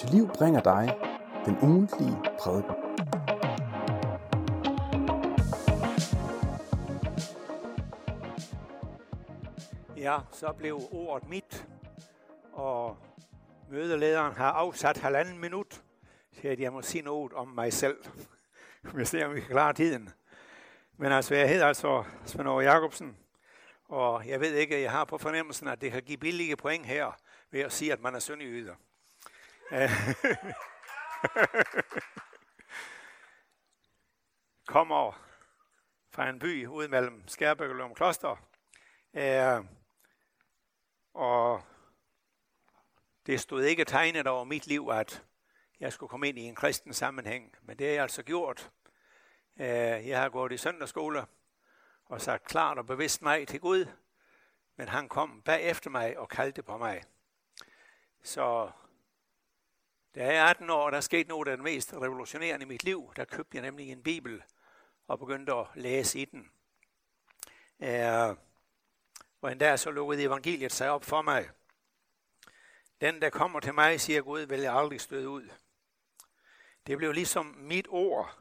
[0.00, 0.96] til liv bringer dig
[1.44, 2.74] den ugentlige prædiken.
[9.96, 11.68] Ja, så blev ordet mit,
[12.52, 12.96] og
[13.70, 15.82] mødelederen har afsat halvanden minut
[16.40, 17.98] til, at jeg må sige noget om mig selv.
[18.94, 20.10] Vi ser, om vi kan klare tiden.
[20.96, 23.16] Men altså, jeg hedder altså Svend Aage Jacobsen,
[23.88, 27.16] og jeg ved ikke, jeg har på fornemmelsen, at det kan give billige point her,
[27.50, 28.74] ved at sige, at man er sønderjyder.
[34.66, 35.26] Kommer
[36.10, 38.36] fra en by ude mellem Skærbæk og Løm Kloster.
[39.14, 39.64] Øh,
[41.14, 41.62] og
[43.26, 45.24] det stod ikke tegnet over mit liv, at
[45.80, 47.56] jeg skulle komme ind i en kristen sammenhæng.
[47.62, 48.70] Men det har jeg altså gjort.
[49.60, 51.26] Øh, jeg har gået i søndagsskole
[52.04, 53.86] og sagt klart og bevidst nej til Gud.
[54.76, 57.02] Men han kom bagefter mig og kaldte på mig.
[58.22, 58.70] Så
[60.14, 63.12] da jeg er 18 år, der skete noget af det mest revolutionerende i mit liv.
[63.16, 64.42] Der købte jeg nemlig en bibel
[65.06, 66.50] og begyndte at læse i den.
[67.78, 68.36] Uh,
[69.40, 71.50] og endda så lukkede evangeliet sig op for mig.
[73.00, 75.48] Den, der kommer til mig, siger Gud, vil jeg aldrig støde ud.
[76.86, 78.38] Det blev ligesom mit ord,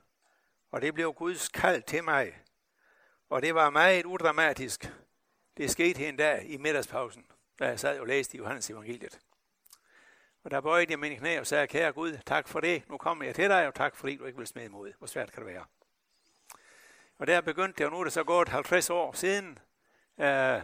[0.72, 2.44] og det blev Guds kald til mig.
[3.30, 4.94] Og det var meget udramatisk.
[5.58, 7.26] Det skete en dag i middagspausen,
[7.60, 9.20] da jeg sad og læste i Johannes evangeliet.
[10.50, 12.90] Og der bøjede jeg mine knæ og sagde, kære Gud, tak for det.
[12.90, 14.94] Nu kommer jeg til dig, og tak fordi du ikke vil smide imod.
[14.98, 15.66] Hvor svært kan det være?
[17.20, 19.60] Og der begyndte det, og nu er det så gået 50 år siden.
[20.20, 20.62] Øh,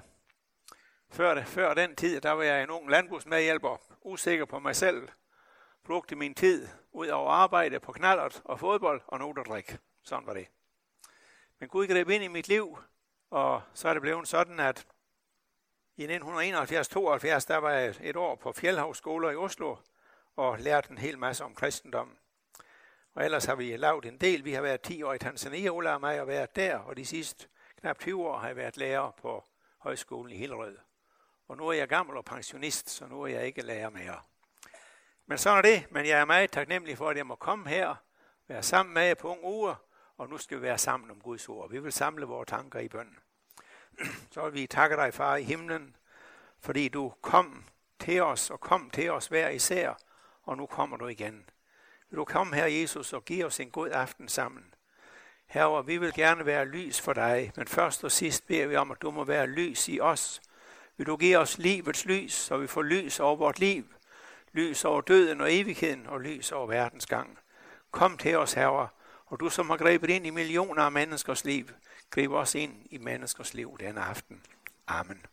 [1.10, 5.10] før, det, før den tid, der var jeg en ung landbrugsmedhjælper, usikker på mig selv,
[5.84, 9.80] brugte min tid ud over arbejde på knallert og fodbold og noget at drikke.
[10.04, 10.48] Sådan var det.
[11.60, 12.78] Men Gud greb ind i mit liv,
[13.30, 14.88] og så er det blevet sådan, at
[15.98, 16.18] i 1971-72,
[17.48, 19.76] der var jeg et år på Fjellhavsskoler i Oslo,
[20.36, 22.18] og lærte en hel masse om kristendom.
[23.14, 24.46] Og ellers har vi lavet en del.
[24.46, 27.06] Vi har været 10 år i Tanzania, Ola og mig, og været der, og de
[27.06, 27.48] sidste
[27.80, 29.44] knap 20 år har jeg været lærer på
[29.78, 30.78] højskolen i Hillerød.
[31.48, 34.20] Og nu er jeg gammel og pensionist, så nu er jeg ikke lærer mere.
[35.26, 37.96] Men sådan er det, men jeg er meget taknemmelig for, at jeg må komme her,
[38.48, 39.76] være sammen med jer på unge uger,
[40.18, 41.70] og nu skal vi være sammen om Guds ord.
[41.70, 43.18] Vi vil samle vores tanker i bøn.
[44.32, 45.96] Så vil vi takke dig, far i himlen,
[46.60, 47.64] fordi du kom
[48.00, 49.94] til os og kom til os hver især,
[50.44, 51.50] og nu kommer du igen.
[52.10, 54.74] Vil du komme her, Jesus, og give os en god aften sammen.
[55.48, 58.92] Herre, vi vil gerne være lys for dig, men først og sidst beder vi om,
[58.92, 60.42] at du må være lys i os,
[60.98, 63.86] vil du give os livets lys, så vi får lys over vort liv,
[64.54, 67.40] lys over døden og evigheden og lys over verdens gang.
[67.92, 68.88] Kom til os, Herre,
[69.26, 71.66] og du som har grebet ind i millioner af menneskers liv,
[72.16, 74.44] grib os ind i menneskers liv denne aften.
[74.88, 75.26] Amen.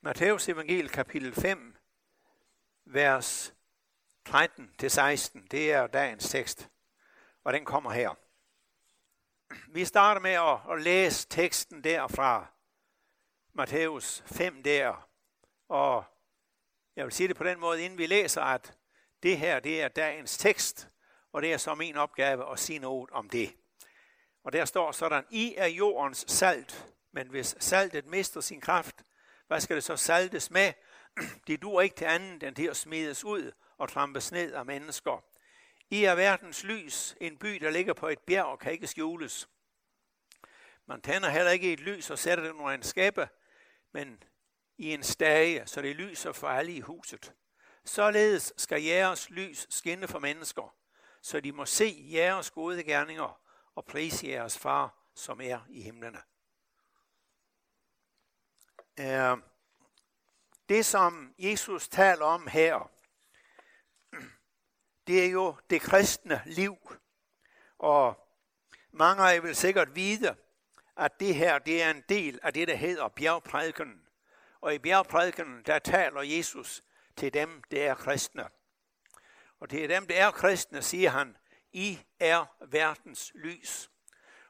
[0.00, 1.76] Matthæus evangel kapitel 5,
[2.84, 3.54] vers
[4.28, 6.70] 13-16, det er dagens tekst,
[7.44, 8.14] og den kommer her.
[9.68, 12.46] Vi starter med at, at læse teksten derfra,
[13.52, 15.08] Matthæus 5 der.
[15.68, 16.04] Og
[16.96, 18.78] jeg vil sige det på den måde, inden vi læser, at
[19.22, 20.88] det her det er dagens tekst,
[21.32, 23.56] og det er så min opgave at sige noget om det.
[24.44, 29.02] Og der står sådan, I er jordens salt, men hvis saltet mister sin kraft,
[29.46, 30.72] hvad skal det så saltes med?
[31.46, 35.24] Det dur ikke til andet end til at smides ud og trampes ned af mennesker.
[35.90, 39.48] I er verdens lys, en by, der ligger på et bjerg, kan ikke skjules.
[40.86, 43.28] Man tænder heller ikke et lys og sætter det under en skæbe,
[43.92, 44.22] men
[44.78, 47.32] i en stage, så det lyser for alle i huset.
[47.84, 50.74] Således skal jeres lys skinne for mennesker,
[51.22, 53.43] så de må se jeres gode gerninger
[53.74, 56.22] og prise jeres far, som er i himlene.
[59.00, 59.38] Øh,
[60.68, 62.90] det, som Jesus taler om her,
[65.06, 66.76] det er jo det kristne liv.
[67.78, 68.28] Og
[68.90, 70.36] mange af jer vil sikkert vide,
[70.96, 74.06] at det her det er en del af det, der hedder bjergprædiken.
[74.60, 76.82] Og i bjergprædiken, der taler Jesus
[77.16, 78.48] til dem, der er kristne.
[79.60, 81.36] Og til dem, der er kristne, siger han,
[81.74, 83.90] i er verdens lys.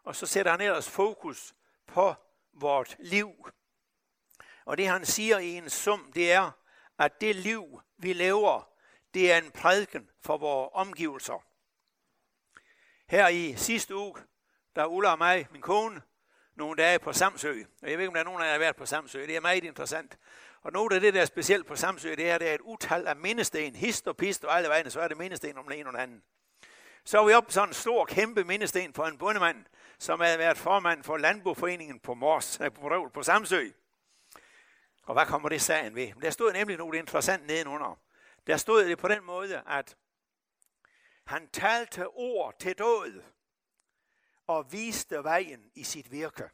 [0.02, 1.54] Og så sætter han ellers fokus
[1.86, 2.14] på
[2.52, 3.48] vort liv.
[4.64, 6.50] Og det han siger i en sum, det er,
[6.98, 8.68] at det liv, vi lever,
[9.14, 11.44] det er en prædiken for vores omgivelser.
[13.08, 14.14] Her i sidste uge,
[14.76, 16.02] der Ulla og mig, min kone,
[16.54, 17.62] nogle dage på Samsø.
[17.82, 19.26] Og jeg ved ikke, om der er nogen af jer, der har været på Samsø.
[19.26, 20.18] Det er meget interessant.
[20.62, 23.06] Og noget af det, der er specielt på Samsø, det er, det er et utal
[23.06, 23.76] af mindesten.
[23.76, 26.00] Hist og pist og alle vegne, så er det mindesten om den ene og den
[26.00, 26.22] anden.
[27.04, 29.64] Så er vi oppe på sådan en stor, kæmpe mindesten for en bondemand,
[29.98, 33.68] som havde været formand for Landboforeningen på Mors, øh, på, på Samsø.
[35.02, 36.12] Og hvad kommer det sagen ved?
[36.22, 37.98] Der stod nemlig noget interessant nedenunder.
[38.46, 39.96] der stod det på den måde, at
[41.24, 43.22] han talte ord til død
[44.46, 46.50] og viste vejen i sit virke.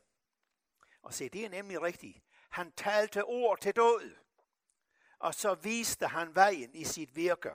[1.02, 2.22] Og se, det er nemlig rigtigt.
[2.50, 4.16] Han talte ord til død,
[5.18, 7.50] og så viste han vejen i sit virke.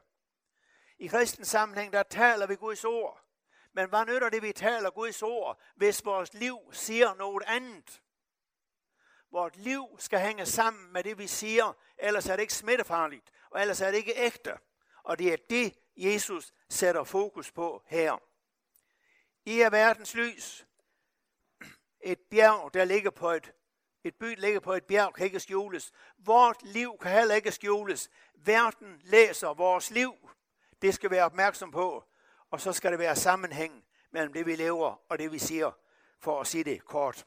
[1.00, 3.21] I kristen sammenhæng, der taler vi Guds ord.
[3.74, 8.01] Men hvad nytter det, vi taler Guds ord, hvis vores liv siger noget andet?
[9.31, 13.62] Vort liv skal hænge sammen med det, vi siger, ellers er det ikke smittefarligt, og
[13.62, 14.57] ellers er det ikke ægte.
[15.03, 18.21] Og det er det, Jesus sætter fokus på her.
[19.45, 20.68] I er verdens lys.
[22.01, 23.53] Et bjerg, der ligger på et,
[24.03, 25.91] et by, ligger på et bjerg, kan ikke skjules.
[26.18, 28.09] Vort liv kan heller ikke skjules.
[28.33, 30.30] Verden læser vores liv.
[30.81, 32.04] Det skal være opmærksom på.
[32.51, 35.72] Og så skal det være sammenhæng mellem det, vi lever og det, vi siger,
[36.19, 37.25] for at sige det kort.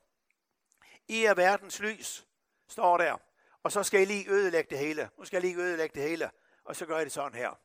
[1.08, 2.26] I er verdens lys,
[2.68, 3.16] står der.
[3.62, 5.10] Og så skal I lige ødelægge det hele.
[5.18, 6.30] Nu skal jeg lige ødelægge det hele.
[6.64, 7.60] Og så gør jeg det sådan her.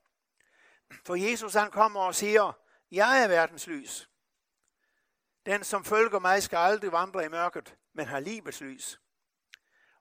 [1.06, 2.51] For Jesus han kommer og siger,
[2.91, 4.09] jeg er verdens lys.
[5.45, 9.01] Den, som følger mig, skal aldrig vandre i mørket, men har livets lys.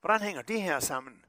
[0.00, 1.24] Hvordan hænger det her sammen?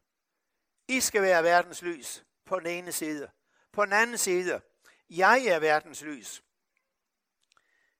[0.87, 3.29] I skal være verdens lys på den ene side.
[3.73, 4.61] På den anden side,
[5.09, 6.43] jeg er verdens lys.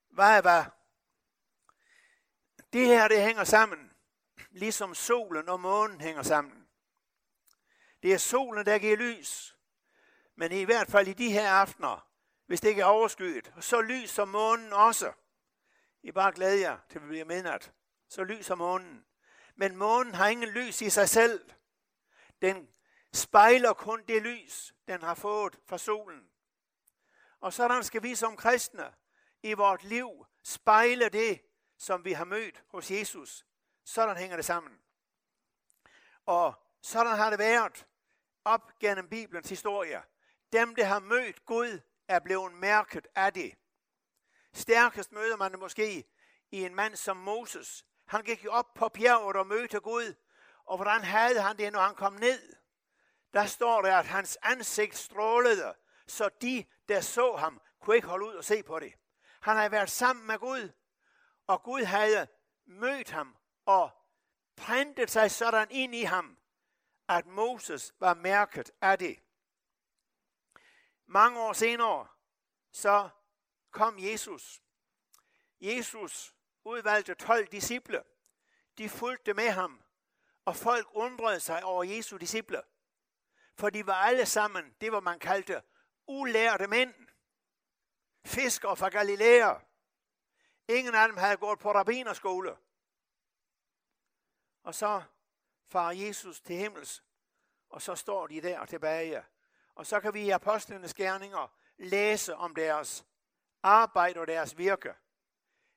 [0.08, 0.64] Hvad er hvad?
[2.72, 3.92] Det her, det hænger sammen,
[4.50, 6.68] ligesom solen og månen hænger sammen.
[8.02, 9.56] Det er solen, der giver lys.
[10.34, 12.08] Men i hvert fald i de her aftener,
[12.46, 15.12] hvis det ikke er overskyet, så lyser månen også.
[16.02, 17.72] I bare glæder jer til vi bliver midnat.
[18.08, 19.04] Så lyser månen.
[19.54, 21.50] Men månen har ingen lys i sig selv.
[22.42, 22.68] Den
[23.14, 26.30] spejler kun det lys, den har fået fra solen.
[27.40, 28.94] Og sådan skal vi som kristne
[29.42, 31.40] i vort liv spejle det,
[31.78, 33.46] som vi har mødt hos Jesus.
[33.84, 34.78] Sådan hænger det sammen.
[36.26, 37.86] Og sådan har det været
[38.44, 40.02] op gennem Bibelens historie.
[40.52, 43.54] Dem, der har mødt Gud, er blevet mærket af det.
[44.52, 46.04] Stærkest møder man det måske
[46.50, 47.84] i en mand som Moses.
[48.06, 50.14] Han gik jo op på bjerget og mødte Gud.
[50.64, 52.63] Og hvordan havde han det, når han kom ned?
[53.34, 55.74] Der står der, at hans ansigt strålede,
[56.06, 58.94] så de, der så ham, kunne ikke holde ud og se på det.
[59.40, 60.72] Han havde været sammen med Gud,
[61.46, 62.26] og Gud havde
[62.66, 63.36] mødt ham
[63.66, 63.90] og
[64.56, 66.38] printet sig sådan ind i ham,
[67.08, 69.18] at Moses var mærket af det.
[71.06, 72.06] Mange år senere,
[72.72, 73.08] så
[73.70, 74.62] kom Jesus.
[75.60, 76.34] Jesus
[76.64, 78.02] udvalgte 12 disciple.
[78.78, 79.82] De fulgte med ham,
[80.44, 82.62] og folk undrede sig over Jesu disciple.
[83.54, 85.62] For de var alle sammen det, var man kaldte
[86.06, 86.94] ulærte mænd.
[88.24, 89.54] Fiskere fra Galilea.
[90.68, 92.56] Ingen af dem havde gået på rabbinerskole.
[94.62, 95.02] Og så
[95.66, 97.04] far Jesus til himmels,
[97.70, 99.24] og så står de der tilbage.
[99.74, 103.06] Og så kan vi i apostlenes gerninger læse om deres
[103.62, 104.94] arbejde og deres virke.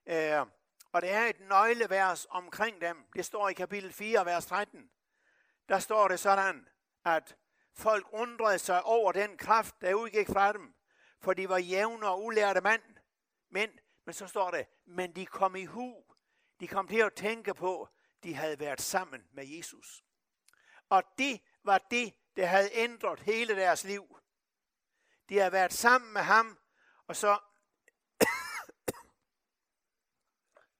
[0.05, 0.45] Øh,
[0.91, 3.05] og det er et nøglevers omkring dem.
[3.15, 4.91] Det står i kapitel 4, vers 13.
[5.69, 6.67] Der står det sådan,
[7.05, 7.35] at
[7.77, 10.75] folk undrede sig over den kraft, der udgik fra dem,
[11.21, 12.83] for de var jævne og ulærte mand.
[13.49, 16.03] Men, men så står det, men de kom i hu.
[16.59, 17.89] De kom til at tænke på,
[18.23, 20.03] de havde været sammen med Jesus.
[20.89, 24.19] Og det var det, der havde ændret hele deres liv.
[25.29, 26.59] De havde været sammen med ham,
[27.07, 27.39] og så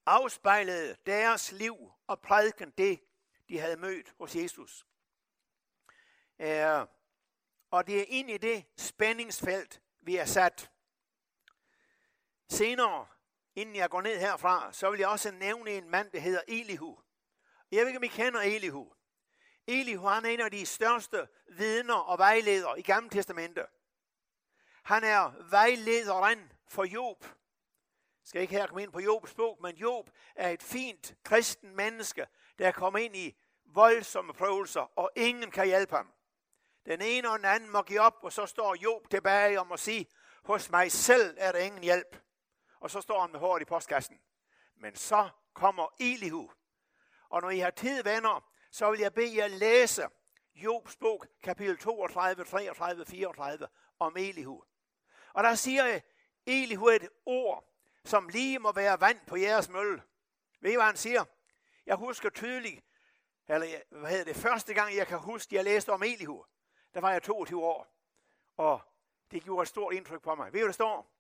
[0.06, 3.02] afspejlede deres liv og prædiken det,
[3.50, 4.87] de havde mødt hos Jesus.
[6.40, 6.88] Øh,
[7.72, 10.72] og det er ind i det spændingsfelt, vi er sat.
[12.50, 13.08] Senere,
[13.56, 17.00] inden jeg går ned herfra, så vil jeg også nævne en mand, der hedder Elihu.
[17.72, 18.94] Jeg ved ikke, om I kender Elihu.
[19.68, 23.66] Elihu han er en af de største vidner og vejledere i Gamle Testamente.
[24.84, 27.24] Han er vejlederen for Job.
[27.24, 31.76] Jeg skal ikke her komme ind på Jobs bog, men Job er et fint kristen
[31.76, 32.28] menneske,
[32.58, 36.14] der er kommet ind i voldsomme prøvelser, og ingen kan hjælpe ham.
[36.88, 39.78] Den ene og den anden må give op, og så står Job tilbage og må
[39.78, 40.08] sige,
[40.44, 42.22] hos mig selv er der ingen hjælp.
[42.80, 44.20] Og så står han med håret i postkassen.
[44.76, 46.52] Men så kommer Elihu.
[47.30, 50.08] Og når I har tid, venner, så vil jeg bede jer læse
[50.56, 53.68] Jobs bog, kapitel 32, 33, 34,
[54.00, 54.64] om Elihu.
[55.34, 56.04] Og der siger jeg,
[56.46, 57.74] Elihu et ord,
[58.06, 60.04] som lige må være vand på jeres mølle.
[60.62, 61.26] Ved I, hvad han siger?
[61.86, 62.86] Jeg husker tydeligt,
[63.48, 66.46] eller hvad hedder det, første gang jeg kan huske, jeg læste om Elihu,
[66.98, 67.88] der var jeg 22 år.
[68.58, 68.82] Og
[69.32, 70.54] det gjorde et stort indtryk på mig.
[70.54, 71.12] Ved du, der står?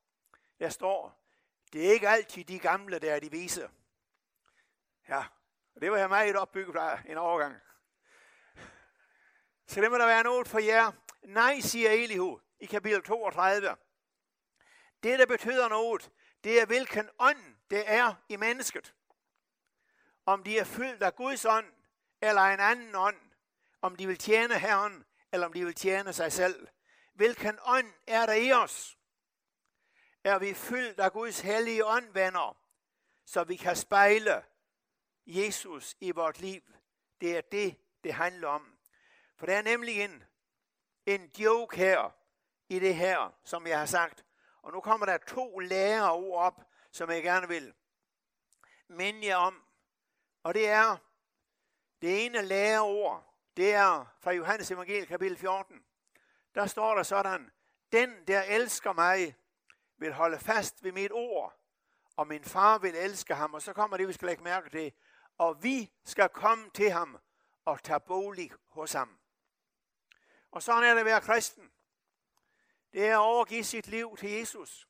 [0.59, 1.19] Der står,
[1.73, 3.69] det er ikke altid de gamle, der er de vise.
[5.09, 5.23] Ja,
[5.75, 7.55] og det var jeg meget opbygget af en overgang.
[9.67, 10.91] Så det må der være noget for jer.
[11.23, 13.75] Nej, siger Elihu i kapitel 32.
[15.03, 16.11] Det, der betyder noget,
[16.43, 18.95] det er hvilken ånd det er i mennesket.
[20.25, 21.73] Om de er fyldt af Guds ånd,
[22.21, 23.17] eller en anden ånd.
[23.81, 26.67] Om de vil tjene Herren, eller om de vil tjene sig selv.
[27.13, 28.97] Hvilken ånd er der i os?
[30.23, 32.57] Er vi fyldt af Guds hellige ånd, venner,
[33.25, 34.43] så vi kan spejle
[35.25, 36.61] Jesus i vort liv?
[37.21, 38.77] Det er det, det handler om.
[39.37, 40.23] For der er nemlig en,
[41.05, 42.17] en joke her,
[42.69, 44.25] i det her, som jeg har sagt.
[44.61, 47.73] Og nu kommer der to læreord op, som jeg gerne vil
[48.87, 49.63] minde jer om.
[50.43, 50.97] Og det er,
[52.01, 53.26] det ene læreord,
[53.57, 55.83] det er fra Johannes Evangeliet kapitel 14.
[56.55, 57.51] Der står der sådan,
[57.91, 59.35] den der elsker mig,
[59.97, 61.59] vil holde fast ved mit ord,
[62.15, 63.53] og min far vil elske ham.
[63.53, 64.93] Og så kommer det, vi skal lægge mærke til.
[65.37, 67.17] Og vi skal komme til ham
[67.65, 69.17] og tage bolig hos ham.
[70.51, 71.71] Og sådan er det at være kristen.
[72.93, 74.87] Det er at overgive sit liv til Jesus.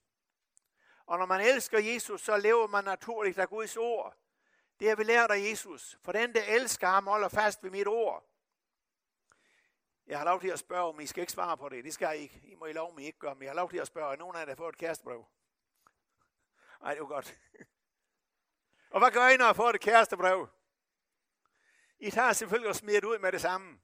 [1.05, 4.15] Og når man elsker Jesus, så lever man naturligt af Guds ord.
[4.79, 5.97] Det har vi lært af Jesus.
[6.03, 8.26] For den, der elsker ham, holder fast ved mit ord.
[10.08, 11.84] Jeg har lov til at spørge, om I skal ikke svare på det.
[11.84, 12.42] Det skal I ikke.
[12.44, 14.14] I må I lov, om I ikke gør, men jeg har lov til at spørge,
[14.14, 15.26] er nogen af jer, der får et kærestebrev?
[16.82, 17.40] Nej, det var godt.
[18.94, 20.50] og hvad gør I, når I får et kærestebrev?
[22.00, 23.80] I tager selvfølgelig og smider det ud med det samme.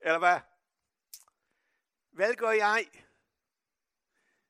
[0.00, 0.40] Eller hvad?
[2.10, 2.86] Hvad gør jeg?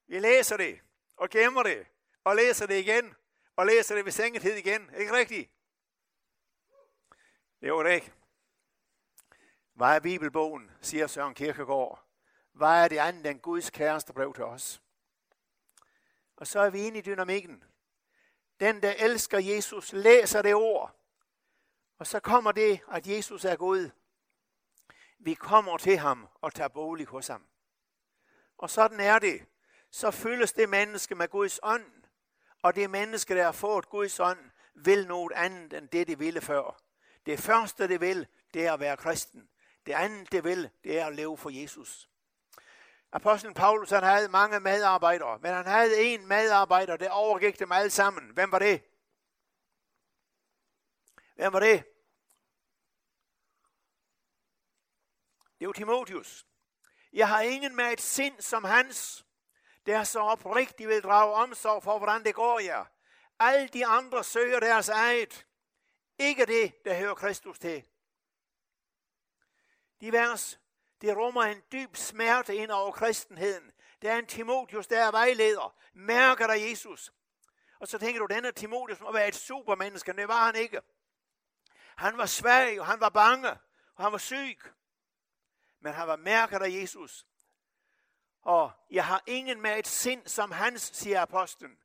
[0.06, 0.80] Vi læser det,
[1.16, 1.86] og gemmer det,
[2.24, 3.14] og læser det igen,
[3.56, 4.94] og læser det ved sengetid igen.
[4.94, 5.50] Ikke rigtigt?
[7.60, 8.12] Det var det ikke.
[9.74, 12.04] Hvad er Bibelbogen, siger Søren Kirkegaard.
[12.52, 14.82] Hvad er det andet end Guds kæreste brev til os?
[16.36, 17.64] Og så er vi inde i dynamikken.
[18.60, 20.96] Den, der elsker Jesus, læser det ord.
[21.98, 23.90] Og så kommer det, at Jesus er Gud.
[25.18, 27.46] Vi kommer til ham og tager bolig hos ham.
[28.58, 29.46] Og sådan er det.
[29.90, 32.04] Så fyldes det menneske med Guds ånd.
[32.62, 36.40] Og det menneske, der har fået Guds ånd, vil noget andet end det, det ville
[36.40, 36.80] før.
[37.26, 39.48] Det første, det vil, det er at være kristen.
[39.86, 42.08] Det andet, det vil, det er at leve for Jesus.
[43.12, 47.90] Apostlen Paulus, han havde mange medarbejdere, men han havde en medarbejder, der overgik dem alle
[47.90, 48.30] sammen.
[48.30, 48.82] Hvem var det?
[51.34, 51.84] Hvem var det?
[55.58, 56.46] Det var Timotius.
[57.12, 59.26] Jeg har ingen med et sind som hans,
[59.86, 62.84] der så oprigtigt vil drage omsorg for, hvordan det går jer.
[63.38, 65.46] Alle de andre søger deres eget.
[66.18, 67.84] Ikke det, der hører Kristus til.
[70.04, 70.60] De vers,
[71.00, 73.72] det rummer en dyb smerte ind over kristenheden.
[74.02, 75.76] Der er en Timotius, der er vejleder.
[75.92, 77.12] Mærker der Jesus.
[77.80, 80.12] Og så tænker du, denne Timotius må være et supermenneske.
[80.12, 80.80] Det var han ikke.
[81.96, 83.50] Han var svag, og han var bange,
[83.94, 84.58] og han var syg
[85.84, 87.26] men han var mærket af Jesus.
[88.42, 91.78] Og jeg har ingen med et sind som hans, siger apostlen.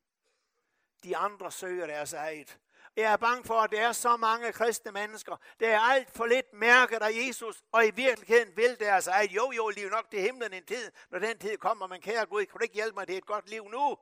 [1.03, 2.59] De andre søger deres eget.
[2.99, 6.25] Jeg er bange for, at der er så mange kristne mennesker, der er alt for
[6.25, 9.31] lidt mærket af Jesus, og i virkeligheden vil deres eget.
[9.31, 12.45] Jo, jo, liv nok til himlen en tid, når den tid kommer, men kære Gud,
[12.45, 13.97] kan du ikke hjælpe mig det er et godt liv nu?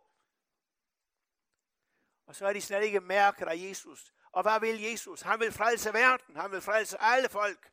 [2.27, 4.13] Og så er de slet ikke mærket af Jesus.
[4.32, 5.22] Og hvad vil Jesus?
[5.22, 6.36] Han vil frelse verden.
[6.36, 7.72] Han vil frelse alle folk.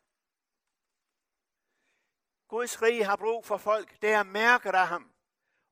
[2.49, 5.11] Guds rige har brug for folk, der er mærket af ham,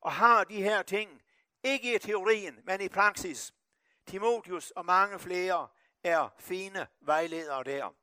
[0.01, 1.23] og har de her ting,
[1.63, 3.55] ikke i teorien, men i praksis.
[4.07, 5.69] Timotius og mange flere
[6.03, 7.95] er fine vejledere der.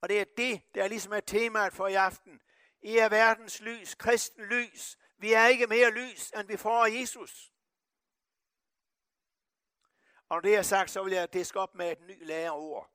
[0.00, 2.42] Og det er det, der er ligesom er temaet for i aften.
[2.82, 4.98] I er verdens lys, kristen lys.
[5.18, 7.52] Vi er ikke mere lys, end vi får af Jesus.
[10.28, 12.90] Og når det er sagt, så vil jeg diske op med et nyt læreord.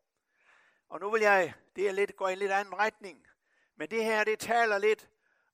[0.90, 3.28] Og nu vil jeg, det er lidt, gå i en lidt anden retning.
[3.76, 5.10] Men det her, det taler lidt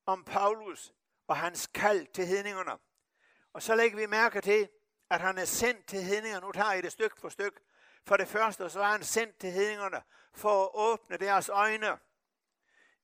[0.06, 0.94] om Paulus
[1.28, 2.80] og hans kald til hedningerne.
[3.54, 4.70] Og så lægger vi mærke til,
[5.10, 6.46] at han er sendt til hedningerne.
[6.46, 7.60] Nu tager I det stykke for stykke.
[8.06, 10.02] For det første, så er han sendt til hedningerne
[10.34, 11.98] for at åbne deres øjne.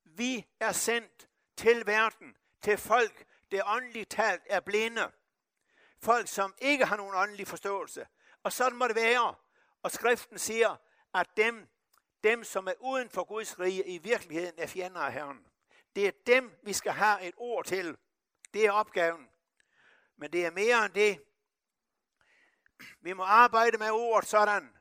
[0.04, 5.12] Vi er sendt til verden, til folk, der åndeligt talt er blinde.
[6.02, 8.08] Folk, som ikke har nogen åndelig forståelse.
[8.44, 9.36] Og sådan må det være.
[9.84, 10.76] Og skriften siger,
[11.14, 11.68] at dem,
[12.24, 15.48] dem, som er uden for Guds rige, i virkeligheden er fjender af Herren.
[15.96, 17.98] Det er dem, vi skal have et ord til.
[18.54, 19.30] Det er opgaven.
[20.18, 21.24] Men det er mere end det.
[23.02, 24.78] Vi må arbejde med ordet sådan,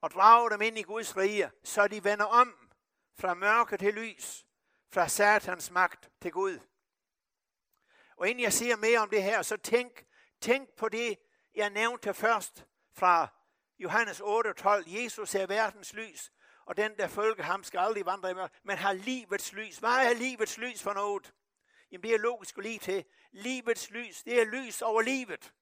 [0.00, 2.70] og drage dem ind i Guds rige, så de vender om
[3.18, 4.46] fra mørke til lys,
[4.92, 6.58] fra satans magt til Gud.
[8.16, 10.04] Og inden jeg siger mere om det her, så tænk,
[10.40, 11.18] tænk på det,
[11.54, 13.28] jeg nævnte først fra
[13.78, 14.66] Johannes 8:12.
[14.86, 16.30] Jesus er verdens lys
[16.68, 19.76] og den, der følger ham, skal aldrig vandre i mørke, men har livets lys.
[19.76, 21.34] Hvad er livets lys for noget?
[21.90, 23.04] Jamen det er logisk at lige til.
[23.32, 25.52] Livets lys, det er lys over livet.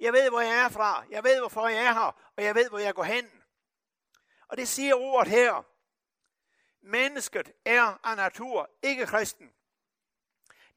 [0.00, 1.04] Jeg ved, hvor jeg er fra.
[1.10, 2.32] Jeg ved, hvorfor jeg er her.
[2.36, 3.42] Og jeg ved, hvor jeg går hen.
[4.48, 5.64] Og det siger ordet her.
[6.82, 9.52] Mennesket er af natur ikke kristen.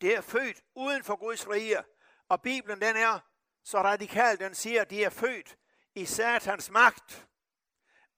[0.01, 1.83] Det er født uden for Guds rige.
[2.29, 3.19] Og Bibelen den er
[3.63, 5.57] så radikal, den siger, at de er født
[5.95, 7.27] i satans magt.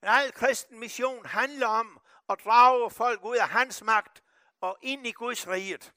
[0.00, 4.22] Men al kristen mission handler om at drage folk ud af hans magt
[4.60, 5.93] og ind i Guds riget.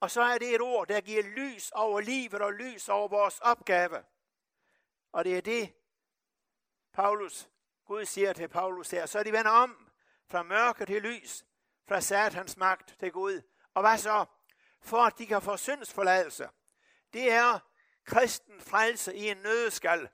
[0.00, 3.38] Og så er det et ord, der giver lys over livet og lys over vores
[3.38, 4.04] opgave.
[5.12, 5.74] Og det er det,
[6.92, 7.48] Paulus,
[7.84, 9.06] Gud siger til Paulus her.
[9.06, 9.90] Så de vender om
[10.30, 11.44] fra mørke til lys,
[11.88, 13.42] fra satans magt til Gud.
[13.74, 14.24] Og hvad så?
[14.80, 16.48] For at de kan få syndsforladelse.
[17.12, 17.58] Det er
[18.04, 20.08] kristen frelse i en nødskal.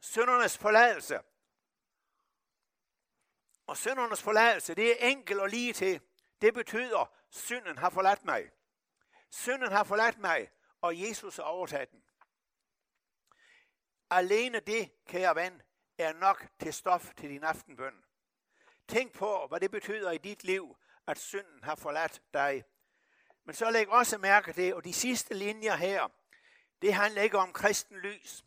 [0.00, 1.20] Syndernes forladelse.
[3.66, 6.00] Og syndernes forladelse, det er enkel og lige til.
[6.40, 8.50] Det betyder, synden har forladt mig.
[9.30, 12.02] Synden har forladt mig, og Jesus har overtaget den.
[14.10, 15.62] Alene det, kære ven,
[15.98, 18.04] er nok til stof til din aftenbøn.
[18.88, 22.64] Tænk på, hvad det betyder i dit liv, at synden har forladt dig.
[23.44, 26.08] Men så læg også mærke det, og de sidste linjer her,
[26.82, 28.44] det handler ikke om kristen lys.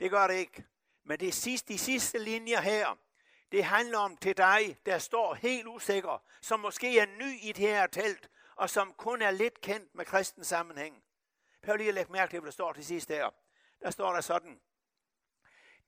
[0.00, 0.64] Det gør det ikke.
[1.04, 2.98] Men det sidste, de sidste linjer her,
[3.52, 7.56] det handler om til dig, der står helt usikker, som måske er ny i det
[7.56, 11.04] her telt, og som kun er lidt kendt med kristen sammenhæng.
[11.62, 13.30] Prøv lige at lægge mærke til, hvad der står til sidst her.
[13.82, 14.60] Der står der sådan,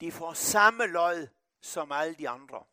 [0.00, 1.28] de får samme lod
[1.60, 2.64] som alle de andre.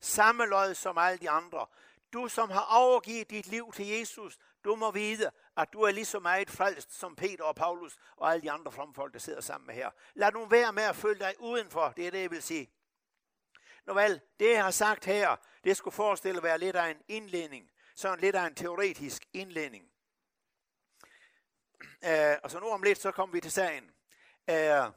[0.00, 1.66] Samme lod som alle de andre.
[2.12, 6.04] Du, som har overgivet dit liv til Jesus, du må vide, at du er lige
[6.04, 9.66] så meget frelst som Peter og Paulus og alle de andre fremfolk, der sidder sammen
[9.66, 9.90] med her.
[10.14, 12.70] Lad nu være med at føle dig udenfor, det er det, jeg vil sige.
[13.86, 17.02] Nå vel, det jeg har sagt her, det skulle forestille at være lidt af en
[17.08, 17.70] indledning.
[17.96, 19.84] Sådan lidt af en teoretisk indledning.
[22.02, 23.84] Uh, og så nu om lidt, så kommer vi til sagen.
[24.48, 24.92] Uh,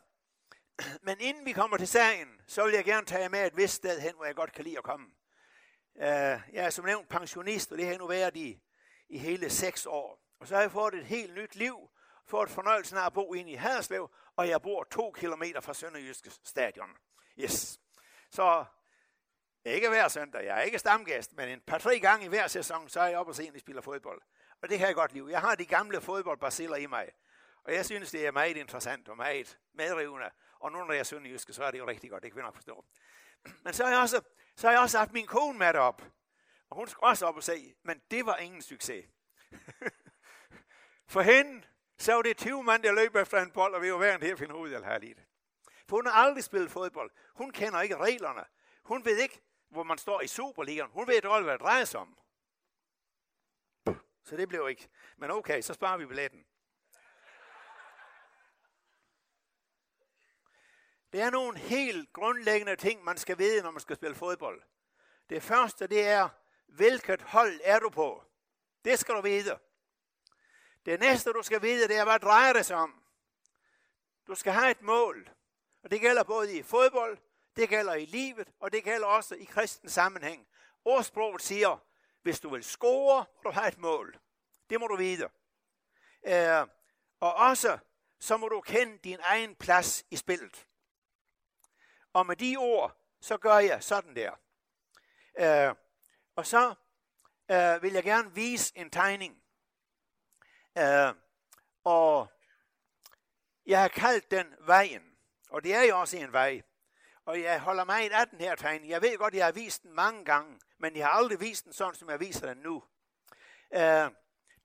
[1.02, 3.74] men inden vi kommer til sagen, så vil jeg gerne tage jer med et vist
[3.74, 5.08] sted hen, hvor jeg godt kan lide at komme.
[5.96, 8.62] Uh, jeg er som nævnt pensionist, og det har jeg nu været i,
[9.10, 10.22] i hele seks år.
[10.40, 11.90] Og så har jeg fået et helt nyt liv,
[12.26, 16.32] fået fornøjelsen af at bo inde i Haderslev, og jeg bor to kilometer fra Sønderjyske
[16.44, 16.90] stadion.
[17.38, 17.80] Yes.
[18.30, 18.66] Så
[19.74, 23.00] ikke hver søndag, jeg er ikke stamgæst, men en par-tre gange i hver sæson, så
[23.00, 24.22] er jeg oppe og se, at de spiller fodbold.
[24.62, 25.32] Og det kan jeg godt lide.
[25.32, 27.10] Jeg har de gamle fodboldbaciller i mig.
[27.64, 30.30] Og jeg synes, det er meget interessant og meget medrivende.
[30.60, 32.42] Og nu når jeg er sønderjyske, så er det jo rigtig godt, det kan vi
[32.42, 32.86] nok forstå.
[33.64, 34.22] Men så har jeg også,
[34.56, 36.02] så har jeg også haft min kone med op.
[36.70, 39.06] Og hun skulle også op og se, men det var ingen succes.
[41.14, 41.64] For hende,
[41.98, 44.22] så var det 20 mand, der løb efter en bold, og vi var hver en
[44.22, 45.20] her finde eller af have lidt.
[45.90, 47.12] For hun har aldrig spillet fodbold.
[47.36, 48.44] Hun kender ikke reglerne.
[48.84, 50.92] Hun ved ikke, hvor man står i Superligaen.
[50.92, 52.18] Hun ved dårligt, hvad det drejer sig om.
[54.24, 54.90] Så det blev ikke.
[55.18, 56.46] Men okay, så sparer vi billetten.
[61.14, 64.62] Det er nogle helt grundlæggende ting, man skal vide, når man skal spille fodbold.
[65.30, 66.30] Det første, det er,
[66.68, 68.24] hvilket hold er du på?
[68.86, 69.60] Det skal du vide.
[70.86, 73.04] Det næste, du skal vide, det er, hvad drejer det sig om?
[74.28, 75.30] Du skal have et mål.
[75.84, 77.18] Og det gælder både i fodbold,
[77.56, 80.48] det gælder i livet, og det gælder også i kristen sammenhæng.
[80.86, 81.84] Ordsproget siger,
[82.22, 84.20] hvis du vil score, må du have et mål.
[84.70, 85.30] Det må du vide.
[86.28, 86.68] Øh,
[87.20, 87.78] og også,
[88.20, 90.68] så må du kende din egen plads i spillet.
[92.14, 94.32] Og med de ord, så gør jeg sådan der.
[95.40, 95.76] Øh,
[96.36, 96.74] og så
[97.52, 99.44] øh, vil jeg gerne vise en tegning.
[100.78, 101.14] Øh,
[101.84, 102.32] og
[103.66, 105.18] jeg har kaldt den vejen.
[105.50, 106.62] Og det er jo også en vej.
[107.30, 108.90] Og jeg holder meget af den her tegning.
[108.90, 111.74] Jeg ved godt, jeg har vist den mange gange, men jeg har aldrig vist den
[111.74, 112.84] sådan, som jeg viser den nu.
[113.76, 114.12] Uh,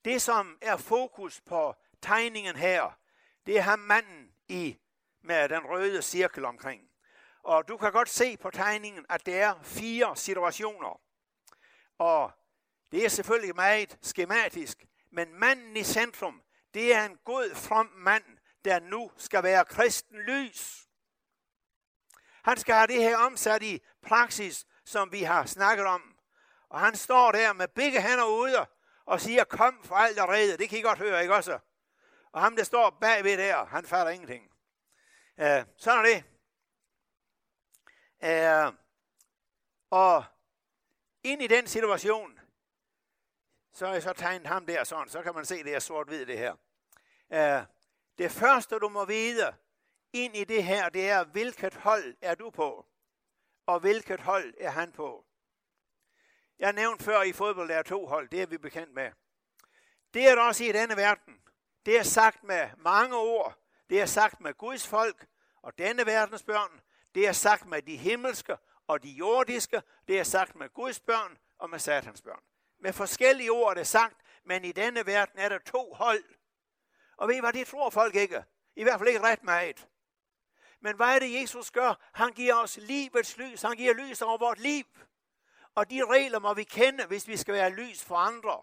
[0.04, 2.98] det, som er fokus på tegningen her,
[3.46, 4.78] det er ham manden i
[5.22, 6.82] med den røde cirkel omkring.
[7.42, 11.00] Og du kan godt se på tegningen, at der er fire situationer.
[11.98, 12.32] Og
[12.92, 16.42] det er selvfølgelig meget skematisk, men manden i centrum,
[16.74, 18.24] det er en god from mand,
[18.64, 20.84] der nu skal være kristen lys.
[22.44, 26.16] Han skal have det her omsat i praksis, som vi har snakket om.
[26.68, 28.66] Og han står der med begge hænder ude
[29.04, 30.58] og siger, kom for alt er reddet.
[30.58, 31.58] Det kan I godt høre, ikke også?
[32.32, 34.50] Og ham, der står bagved der, han fatter ingenting.
[35.38, 36.24] Uh, sådan er det.
[38.68, 38.74] Uh,
[39.90, 40.24] og
[41.22, 42.40] ind i den situation,
[43.72, 46.26] så har jeg så tegnet ham der sådan, så kan man se, det er sort-hvid
[46.26, 46.52] det her.
[47.30, 47.66] Uh,
[48.18, 49.54] det første, du må vide,
[50.14, 52.86] ind i det her, det er, hvilket hold er du på?
[53.66, 55.24] Og hvilket hold er han på?
[56.58, 59.10] Jeg nævnte før i fodbold, der er to hold, det er vi bekendt med.
[60.14, 61.40] Det er der også i denne verden.
[61.86, 63.58] Det er sagt med mange ord.
[63.90, 65.26] Det er sagt med Guds folk
[65.62, 66.80] og denne verdens børn.
[67.14, 69.82] Det er sagt med de himmelske og de jordiske.
[70.08, 72.42] Det er sagt med Guds børn og med satans børn.
[72.78, 76.24] Med forskellige ord er det sagt, men i denne verden er der to hold.
[77.16, 78.44] Og ved I hvad, det tror folk ikke.
[78.76, 79.88] I hvert fald ikke ret meget.
[80.84, 81.94] Men hvad er det, Jesus gør?
[82.12, 83.62] Han giver os livets lys.
[83.62, 84.84] Han giver lys over vort liv.
[85.74, 88.62] Og de regler må vi kende, hvis vi skal være lys for andre.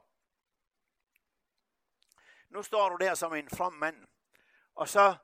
[2.50, 4.08] Nu står du der som en from mand,
[4.76, 5.16] og så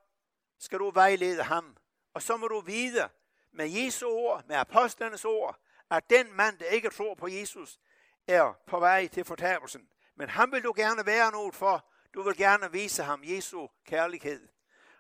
[0.60, 1.78] skal du vejlede ham.
[2.14, 3.10] Og så må du vide
[3.52, 7.80] med Jesu ord, med apostlenes ord, at den mand, der ikke tror på Jesus,
[8.28, 9.90] er på vej til fortabelsen.
[10.16, 11.90] Men ham vil du gerne være noget for.
[12.14, 14.48] Du vil gerne vise ham Jesu kærlighed.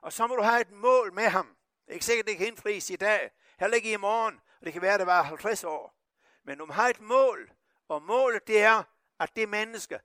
[0.01, 1.56] Og så må du have et mål med ham.
[1.87, 4.73] Det er ikke sikkert, det kan indfries i dag, heller ikke i morgen, og det
[4.73, 5.95] kan være, at det var 50 år.
[6.43, 7.51] Men du har et mål,
[7.87, 8.83] og målet det er,
[9.19, 9.99] at det menneske,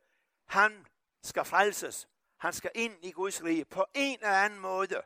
[0.46, 0.86] han
[1.22, 2.08] skal frelses.
[2.38, 5.02] Han skal ind i Guds rige på en eller anden måde.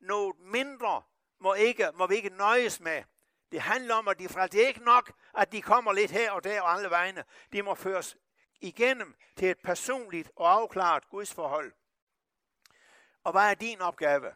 [0.00, 1.02] Noget mindre
[1.40, 3.02] må, ikke, må vi ikke nøjes med.
[3.52, 4.50] Det handler om, at de frelses.
[4.50, 7.24] Det er ikke nok, at de kommer lidt her og der og alle vegne.
[7.52, 8.16] De må føres
[8.60, 11.72] igennem til et personligt og afklaret gudsforhold.
[13.24, 14.32] Og hvad er din opgave?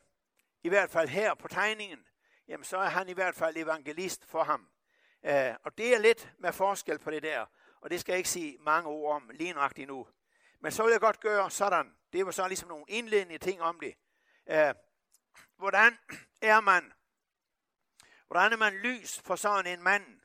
[0.62, 2.06] I hvert fald her på tegningen,
[2.48, 4.68] jamen så er han i hvert fald evangelist for ham.
[5.22, 7.46] Øh, og det er lidt med forskel på det der,
[7.80, 10.06] og det skal jeg ikke sige mange ord om lige nøjagtigt nu.
[10.60, 11.96] Men så vil jeg godt gøre sådan.
[12.12, 13.94] Det var så ligesom nogle indledende ting om det.
[14.46, 14.74] Øh,
[15.56, 15.98] hvordan
[16.40, 16.92] er man?
[18.26, 20.20] Hvordan er man lys for sådan en mand?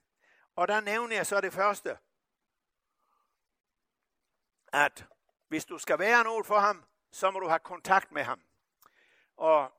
[0.56, 1.98] Og der nævner jeg så det første.
[4.74, 5.06] At
[5.48, 8.41] hvis du skal være noget for ham, så må du have kontakt med ham.
[9.38, 9.74] Og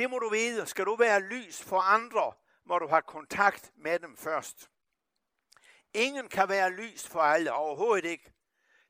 [0.00, 0.66] det må du vide.
[0.66, 2.32] Skal du være lys for andre,
[2.64, 4.70] må du have kontakt med dem først.
[5.94, 8.32] Ingen kan være lys for alle, overhovedet ikke.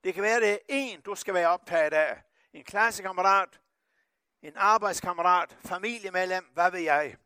[0.04, 2.22] Det kan være, det er en, du skal være optaget af.
[2.52, 3.60] En klassekammerat,
[4.42, 7.16] en arbejdskammerat, familiemedlem, hvad ved jeg.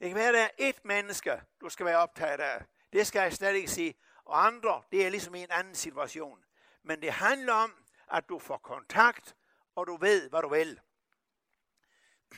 [0.00, 2.64] Det kan være, det er et menneske, du skal være optaget af.
[2.92, 3.94] Det skal jeg slet ikke sige.
[4.24, 6.44] Og andre, det er ligesom i en anden situation.
[6.82, 7.74] Men det handler om,
[8.12, 9.36] at du får kontakt,
[9.74, 10.80] og du ved, hvad du vil.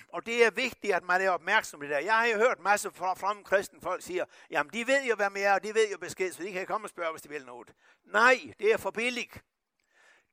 [0.08, 1.98] Og det er vigtigt, at man er opmærksom på det der.
[1.98, 5.30] Jeg har jo hørt masser fra fremme kristne folk siger, jamen de ved jo, hvad
[5.30, 7.28] man er, og de ved jo besked, så de kan komme og spørge, hvis de
[7.28, 7.74] vil noget.
[8.04, 9.44] Nej, det er for billigt.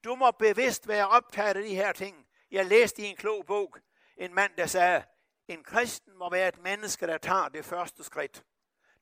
[0.04, 2.28] Du må bevidst være optaget af de her ting.
[2.52, 3.78] Jeg læste i en klog bog,
[4.18, 5.04] en mand, der sagde,
[5.48, 8.44] en kristen må være et menneske, der tager det første skridt.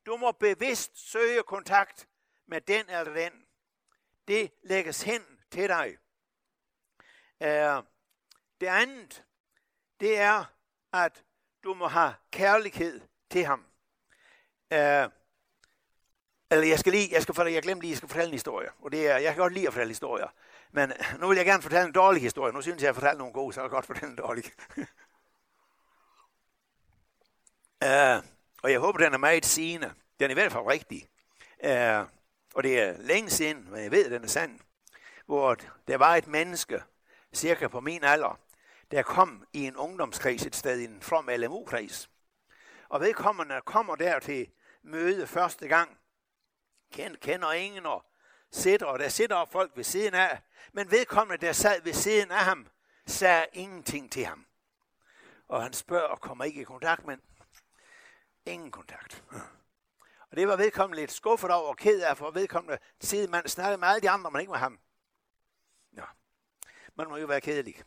[0.06, 2.08] Du må bevidst søge kontakt
[2.48, 3.46] med den eller den.
[4.28, 5.98] Det lægges hen til dig.
[7.42, 7.84] Uh,
[8.62, 9.26] det andet,
[10.00, 10.46] det er,
[10.94, 11.24] at
[11.64, 13.66] du må have kærlighed til ham.
[14.72, 15.12] Uh,
[16.52, 18.70] eller jeg skal lige, jeg skal fortælle, jeg glemte lige, jeg skal fortælle en historie.
[18.82, 20.28] Og det er, jeg kan godt lide at fortælle historier.
[20.72, 22.54] Men nu vil jeg gerne fortælle en dårlig historie.
[22.54, 24.44] Nu synes jeg, at jeg fortæller nogle gode, så jeg kan godt fortælle en dårlig.
[27.86, 28.24] uh,
[28.64, 29.94] og jeg håber, den er meget sigende.
[30.20, 31.10] Den er i hvert fald rigtig.
[31.64, 32.08] Uh,
[32.54, 34.60] og det er længe siden, men jeg ved, at den er sand.
[35.26, 35.58] Hvor
[35.88, 36.84] der var et menneske,
[37.34, 38.40] cirka på min alder,
[38.92, 42.10] der kom i en ungdomskreds et sted, en from LMU-kreds.
[42.90, 45.98] Og vedkommende kommer der til møde første gang,
[46.92, 48.06] kender, kender ingen og
[48.52, 50.42] sidder, og der sidder folk ved siden af,
[50.74, 52.68] men vedkommende, der sad ved siden af ham,
[53.06, 54.46] sagde ingenting til ham.
[55.48, 57.22] Og han spørger og kommer ikke i kontakt, men
[58.46, 59.24] ingen kontakt.
[60.32, 63.88] Og det var vedkommende lidt skuffet over og ked af, for vedkommende sidemand snakkede med
[63.88, 64.80] alle de andre, men ikke med ham.
[65.92, 66.04] Nå,
[66.96, 67.84] man må jo være kedelig.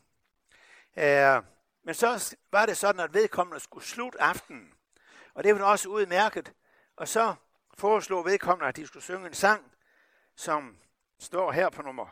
[0.96, 1.44] Uh,
[1.84, 4.72] men så var det sådan, at vedkommende skulle slutte aftenen.
[5.34, 6.52] Og det var også udmærket.
[6.96, 7.34] Og så
[7.74, 9.72] foreslog vedkommende, at de skulle synge en sang,
[10.36, 10.76] som
[11.18, 12.06] står her på nummer.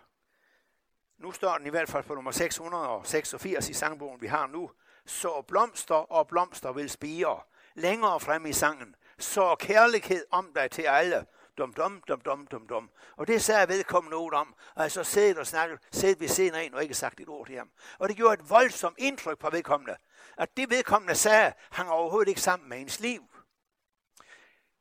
[1.18, 4.70] Nu står den i hvert fald på nummer 686 i sangbogen, vi har nu.
[5.06, 7.40] Så blomster og blomster vil spire.
[7.74, 8.94] Længere frem i sangen.
[9.18, 11.26] Så kærlighed om dig til alle.
[11.58, 12.90] Dum, dum, dum, dum, dum, dum.
[13.16, 14.54] Og det sagde vedkommende noget om.
[14.74, 17.28] Og jeg så siddet og snakket, siddet ved siden af en og ikke sagt et
[17.28, 17.70] ord til ham.
[17.98, 19.96] Og det gjorde et voldsomt indtryk på vedkommende.
[20.36, 23.22] At det vedkommende sagde, hang overhovedet ikke sammen med ens liv.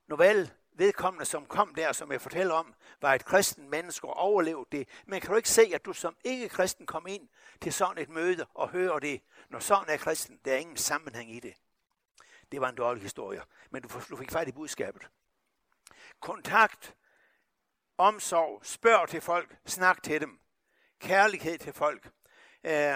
[0.08, 4.18] Nu vel, vedkommende, som kom der, som jeg fortæller om, var et kristen menneske og
[4.18, 4.90] overlevede det.
[5.06, 7.30] Men kan du ikke se, at du som ikke-kristen kom ind
[7.62, 9.22] til sådan et møde og hører det?
[9.50, 11.54] Når sådan er kristen, der er ingen sammenhæng i det.
[12.52, 15.10] Det var en dårlig historie, men du fik fat i budskabet.
[16.20, 16.96] Kontakt,
[17.98, 20.40] omsorg, spørg til folk, snak til dem.
[21.00, 22.10] Kærlighed til folk.
[22.64, 22.96] Øh,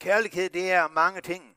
[0.00, 1.56] kærlighed, det er mange ting.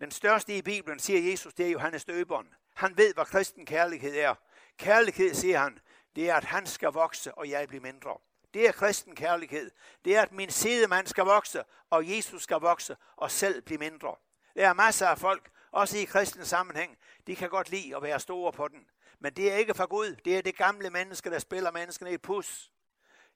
[0.00, 2.54] Den største i Bibelen, siger Jesus, det er Johannes Døberen.
[2.74, 4.34] Han ved, hvad kristen kærlighed er.
[4.78, 5.78] Kærlighed, siger han,
[6.16, 8.18] det er, at han skal vokse, og jeg bliver mindre.
[8.54, 9.70] Det er kristen kærlighed.
[10.04, 14.16] Det er, at min sidemand skal vokse, og Jesus skal vokse, og selv blive mindre.
[14.54, 18.20] Der er masser af folk, også i kristen sammenhæng, de kan godt lide at være
[18.20, 18.86] store på den.
[19.20, 20.16] Men det er ikke fra Gud.
[20.24, 22.70] Det er det gamle menneske, der spiller menneskene i pus.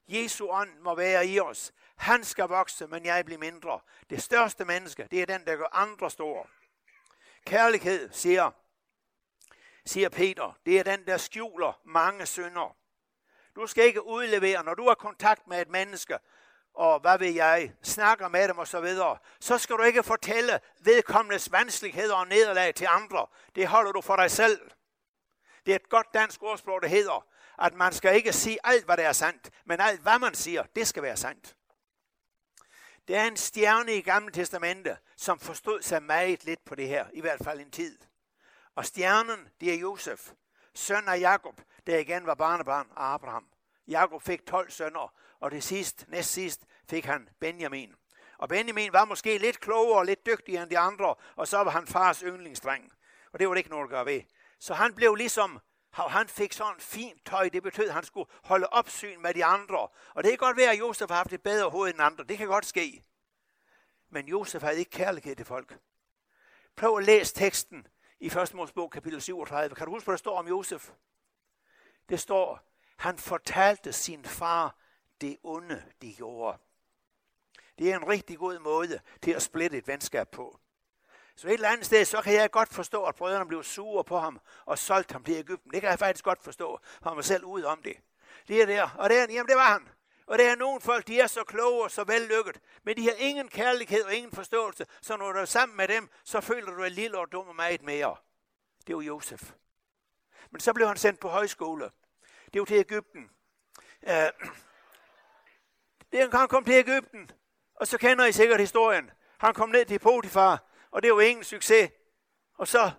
[0.08, 1.72] Jesu ånd må være i os.
[1.96, 3.80] Han skal vokse, men jeg bliver mindre.
[4.10, 6.46] Det største menneske, det er den, der gør andre store.
[7.46, 8.50] Kærlighed, siger,
[9.86, 12.76] siger Peter, det er den, der skjuler mange synder.
[13.56, 16.18] Du skal ikke udlevere, når du har kontakt med et menneske,
[16.74, 20.60] og hvad vil jeg, snakker med dem og så videre, så skal du ikke fortælle
[20.80, 23.26] vedkommendes vanskeligheder og nederlag til andre.
[23.54, 24.60] Det holder du for dig selv.
[25.66, 27.26] Det er et godt dansk ordsprog, der hedder,
[27.58, 30.62] at man skal ikke sige alt, hvad der er sandt, men alt, hvad man siger,
[30.62, 31.56] det skal være sandt.
[33.08, 37.06] Der er en stjerne i Gamle Testamente, som forstod sig meget lidt på det her,
[37.12, 37.98] i hvert fald en tid.
[38.74, 40.32] Og stjernen, det er Josef,
[40.74, 43.46] søn af Jakob, der igen var barnebarn af Abraham.
[43.88, 47.94] Jakob fik 12 sønner, og det sidst, næst sidst fik han Benjamin.
[48.38, 51.70] Og Benjamin var måske lidt klogere og lidt dygtigere end de andre, og så var
[51.70, 52.92] han fars yndlingsdreng.
[53.32, 54.22] Og det var det ikke noget at gøre ved.
[54.64, 55.60] Så han blev ligesom,
[55.92, 59.88] han fik sådan fint tøj, det betød, at han skulle holde opsyn med de andre.
[60.14, 62.24] Og det kan godt være, at Josef har haft et bedre hoved end andre.
[62.24, 63.04] Det kan godt ske.
[64.08, 65.78] Men Josef havde ikke kærlighed til folk.
[66.76, 67.86] Prøv at læse teksten
[68.20, 68.54] i 1.
[68.54, 69.74] Mosebog kapitel 37.
[69.74, 70.90] Kan du huske, hvad der står om Josef?
[72.08, 72.60] Det står,
[72.96, 74.76] han fortalte sin far
[75.20, 76.58] det onde, de gjorde.
[77.78, 80.60] Det er en rigtig god måde til at splitte et venskab på.
[81.36, 84.18] Så et eller andet sted, så kan jeg godt forstå, at brødrene blev sure på
[84.18, 85.70] ham og solgte ham til Ægypten.
[85.70, 87.96] Det kan jeg faktisk godt forstå, for han var selv ude om det.
[88.48, 89.88] Det er der, og det er, jamen det var han.
[90.26, 93.14] Og der er nogle folk, de er så kloge og så vellykket, men de har
[93.18, 96.82] ingen kærlighed og ingen forståelse, så når du er sammen med dem, så føler du
[96.82, 98.16] dig lille og dum og meget mere.
[98.86, 99.52] Det var Josef.
[100.50, 101.90] Men så blev han sendt på højskole.
[102.52, 103.30] Det var til Ægypten.
[104.02, 104.10] Uh,
[106.12, 107.30] det han kom til Ægypten,
[107.74, 109.10] og så kender I sikkert historien.
[109.38, 111.90] Han kom ned til Potifar, og det var ingen succes.
[112.54, 112.90] Og så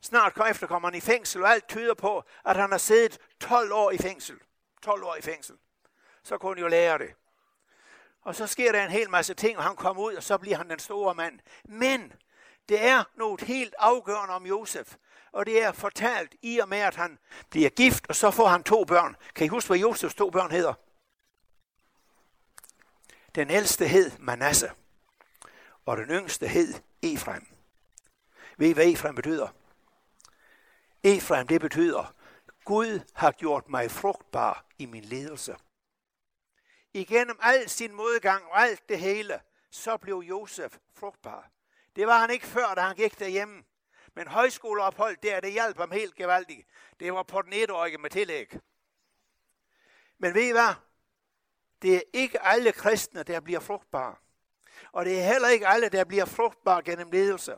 [0.00, 3.18] snart kom efter kommer han i fængsel, og alt tyder på, at han har siddet
[3.40, 4.38] 12 år i fængsel.
[4.82, 5.56] 12 år i fængsel.
[6.22, 7.14] Så kunne han jo lære det.
[8.22, 10.56] Og så sker der en hel masse ting, og han kommer ud, og så bliver
[10.56, 11.40] han den store mand.
[11.64, 12.12] Men
[12.68, 14.96] det er noget helt afgørende om Josef.
[15.32, 17.18] Og det er fortalt i og med, at han
[17.50, 19.16] bliver gift, og så får han to børn.
[19.34, 20.74] Kan I huske, hvad Josefs to børn hedder?
[23.34, 24.70] Den ældste hed Manasse,
[25.86, 27.46] og den yngste hed Efrem.
[28.56, 29.48] Ved I, hvad Efrem betyder?
[31.02, 32.14] Efrem, det betyder,
[32.64, 35.56] Gud har gjort mig frugtbar i min ledelse.
[36.94, 39.40] Igennem al sin modgang og alt det hele,
[39.70, 41.50] så blev Josef frugtbar.
[41.96, 43.64] Det var han ikke før, da han gik derhjemme.
[44.14, 46.68] Men højskoleophold der, det hjalp ham helt gevaldigt.
[47.00, 48.58] Det var på den etårige med tillæg.
[50.18, 50.74] Men ved I hvad?
[51.82, 54.16] Det er ikke alle kristne, der bliver frugtbare.
[54.92, 57.56] Og det er heller ikke alle, der bliver frugtbare gennem ledelse.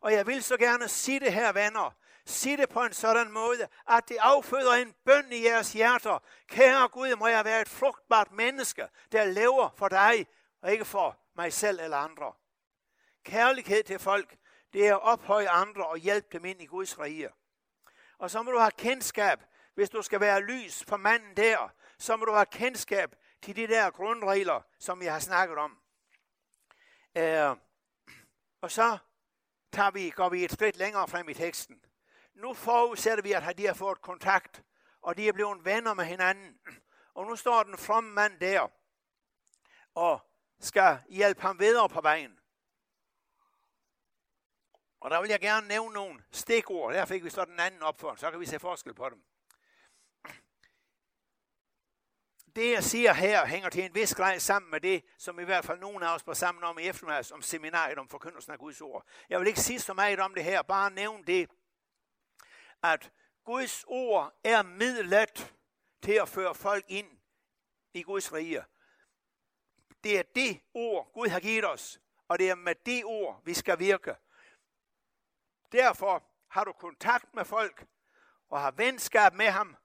[0.00, 1.94] Og jeg vil så gerne sige det her, venner.
[2.26, 6.18] Sig det på en sådan måde, at det afføder en bøn i jeres hjerter.
[6.48, 10.26] Kære Gud, må jeg være et frugtbart menneske, der lever for dig,
[10.62, 12.32] og ikke for mig selv eller andre.
[13.24, 14.36] Kærlighed til folk,
[14.72, 17.28] det er at ophøje andre og hjælpe dem ind i Guds rige.
[18.18, 19.40] Og så må du have kendskab,
[19.74, 23.66] hvis du skal være lys for manden der, så må du have kendskab til de
[23.66, 25.81] der grundregler, som jeg har snakket om.
[27.16, 27.56] Øh,
[28.60, 28.98] og så
[29.72, 31.84] tager vi, går vi et skridt længere frem i teksten.
[32.34, 34.64] Nu forudsætter vi, at de har fået kontakt,
[35.02, 36.60] og de er blevet venner med hinanden.
[37.14, 38.68] Og nu står den fromme mand der,
[39.94, 40.20] og
[40.60, 42.38] skal hjælpe ham videre på vejen.
[45.00, 46.94] Og der vil jeg gerne nævne nogle stikord.
[46.94, 49.24] Der fik vi så den anden op for, så kan vi se forskel på dem.
[52.56, 55.64] Det, jeg siger her, hænger til en vis grad sammen med det, som i hvert
[55.64, 58.80] fald nogen af os var sammen om i eftermiddags, om seminariet om forkyndelsen af Guds
[58.80, 59.06] ord.
[59.28, 61.50] Jeg vil ikke sige så meget om det her, bare nævne det,
[62.82, 63.12] at
[63.44, 65.54] Guds ord er midlet
[66.02, 67.18] til at føre folk ind
[67.94, 68.64] i Guds rige.
[70.04, 73.54] Det er det ord, Gud har givet os, og det er med det ord, vi
[73.54, 74.16] skal virke.
[75.72, 77.86] Derfor har du kontakt med folk,
[78.48, 79.76] og har venskab med ham,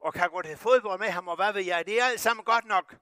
[0.00, 1.86] og kan gå til fodbold med ham, og hvad ved jeg.
[1.86, 2.96] Det er alt sammen godt nok.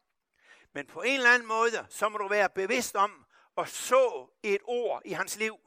[0.73, 3.27] Men på en eller anden måde, så må du være bevidst om
[3.59, 5.59] at så et ord i hans liv.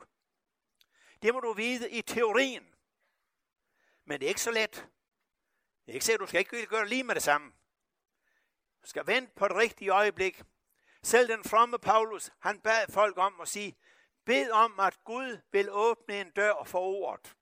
[1.22, 2.76] Det må du vide i teorien.
[4.06, 4.90] Men det er ikke så let.
[5.86, 7.52] Det er ikke så, du skal ikke gøre det lige med det samme.
[8.82, 10.44] Du skal vente på det rigtige øjeblik.
[11.04, 13.78] Selv den fromme Paulus, han bad folk om at sige,
[14.26, 17.36] bed om, at Gud vil åbne en dør for ordet.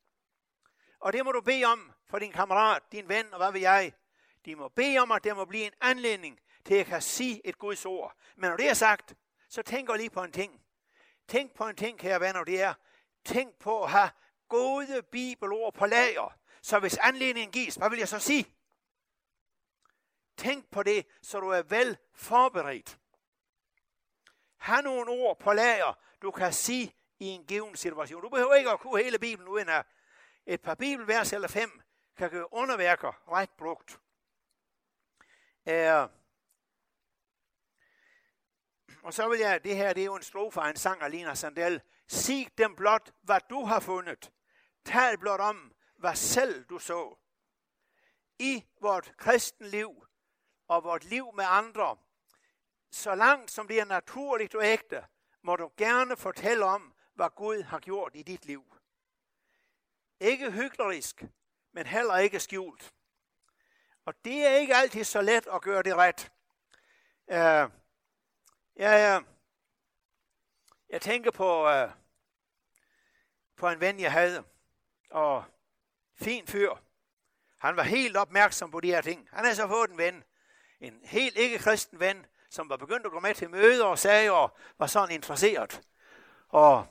[1.00, 3.94] Og det må du bede om for din kammerat, din ven og hvad ved jeg.
[4.46, 7.48] De må bede om, at der må blive en anledning til at jeg kan sige
[7.48, 8.16] et Guds ord.
[8.36, 9.16] Men når det er sagt,
[9.50, 10.62] så tænk lige på en ting.
[11.28, 12.74] Tænk på en ting, kære venner, det er,
[13.26, 14.10] tænk på at have
[14.50, 16.38] gode bibelord på lager.
[16.62, 18.46] Så hvis anledningen gives, hvad vil jeg så sige?
[20.38, 23.00] Tænk på det, så du er vel forberedt.
[24.58, 28.22] Ha' nogle ord på lager, du kan sige i en given situation.
[28.22, 29.86] Du behøver ikke at kunne hele Bibelen uden at
[30.46, 31.82] et par bibelvers eller fem
[32.18, 34.00] kan gøre underværker ret brugt.
[35.66, 36.10] Uh,
[39.04, 41.12] og så vil jeg, det her det er jo en strofe af en sang af
[41.12, 41.82] Lina Sandel.
[42.08, 44.32] Sig dem blot, hvad du har fundet.
[44.86, 47.18] Tal blot om, hvad selv du så.
[48.40, 50.06] I vort kristenliv
[50.68, 51.98] og vort liv med andre,
[52.92, 55.06] så langt som det er naturligt og ægte,
[55.42, 58.64] må du gerne fortælle om, hvad Gud har gjort i dit liv.
[60.20, 61.24] Ikke hyklerisk,
[61.76, 62.94] men heller ikke skjult.
[64.06, 66.32] Og det er ikke altid så let at gøre det ret.
[67.32, 67.72] Øh, uh,
[68.76, 69.24] ja, uh,
[70.90, 71.92] jeg tænker på, uh,
[73.56, 74.44] på en ven, jeg havde,
[75.12, 75.44] og
[76.16, 76.74] fin fyr.
[77.58, 79.30] Han var helt opmærksom på de her ting.
[79.34, 80.24] Han havde så fået en ven,
[80.80, 84.58] en helt ikke-kristen ven, som var begyndt at gå med til møder og sagde, og
[84.78, 85.82] var sådan interesseret.
[86.48, 86.88] Og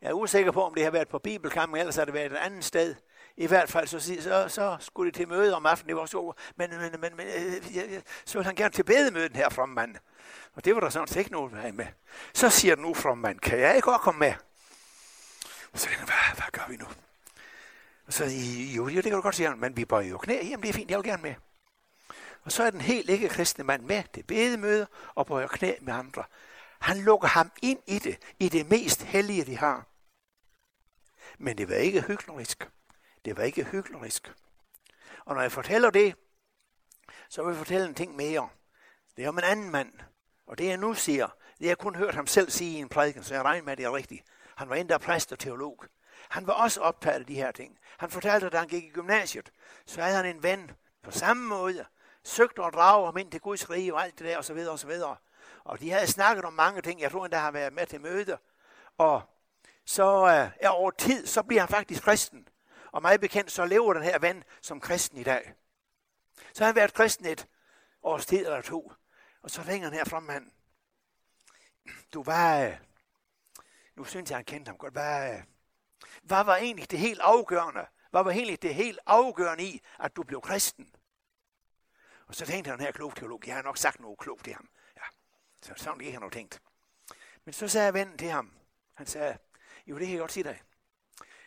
[0.00, 2.38] jeg er usikker på, om det har været på Bibelkampen, ellers har det været et
[2.38, 2.96] andet sted.
[3.36, 6.32] I hvert fald så, så, så skulle det til møde om aftenen, det var så,
[6.56, 9.96] men, men, men, men øh, så ville han gerne til bedemøden her fra mand.
[10.54, 11.86] Og det var der sådan set ikke noget med.
[12.34, 14.34] Så siger den nu mand, kan jeg ikke også komme med?
[15.72, 16.86] Og så tænker jeg, hvad, hvad gør vi nu?
[18.06, 18.24] Og så
[18.76, 20.34] jo, jo, det kan du godt sige, men vi bøjer jo knæ.
[20.34, 21.34] Jamen, det er fint, jeg vil gerne med.
[22.44, 25.94] Og så er den helt ikke kristne mand med til bedemøde og bøjer knæ med
[25.94, 26.24] andre.
[26.78, 29.86] Han lukker ham ind i det, i det mest hellige, de har.
[31.38, 32.68] Men det var ikke hyklerisk.
[33.26, 34.32] Det var ikke hyklerisk.
[35.24, 36.14] Og når jeg fortæller det,
[37.28, 38.48] så vil jeg fortælle en ting mere.
[39.16, 39.92] Det er om en anden mand.
[40.46, 42.88] Og det jeg nu siger, det har jeg kun hørt ham selv sige i en
[42.88, 44.24] prædiken, så jeg regner med, at det er rigtigt.
[44.56, 45.84] Han var endda præst og teolog.
[46.28, 47.78] Han var også optaget af de her ting.
[47.98, 49.50] Han fortalte, at da han gik i gymnasiet,
[49.86, 50.70] så havde han en ven
[51.02, 51.84] på samme måde,
[52.24, 54.72] søgte at drage ham ind til Guds rige og alt det der, og så videre,
[54.72, 55.16] og så videre.
[55.64, 57.00] Og de havde snakket om mange ting.
[57.00, 58.38] Jeg tror endda, har været med til møde.
[58.98, 59.22] Og
[59.84, 62.48] så øh, er over tid, så bliver han faktisk kristen.
[62.96, 65.54] Og mig bekendt, så lever den her ven som kristen i dag.
[66.52, 67.48] Så har han været kristen et
[68.02, 68.92] års tid eller to.
[69.42, 70.52] Og så ringer han her fra manden.
[72.12, 72.60] Du var...
[72.60, 72.76] Øh,
[73.96, 74.92] nu synes jeg, han kendte ham godt.
[74.92, 75.42] Hvad, øh,
[76.22, 77.86] hvad var egentlig det helt afgørende?
[78.10, 80.94] Hvad var egentlig det helt afgørende i, at du blev kristen?
[82.26, 84.68] Og så tænkte han her klog teolog, jeg har nok sagt noget klogt til ham.
[84.96, 85.02] Ja,
[85.62, 86.62] så sådan gik han og tænkt.
[87.44, 88.52] Men så sagde vennen til ham,
[88.94, 89.38] han sagde,
[89.86, 90.62] jo, det kan jeg godt sige dig.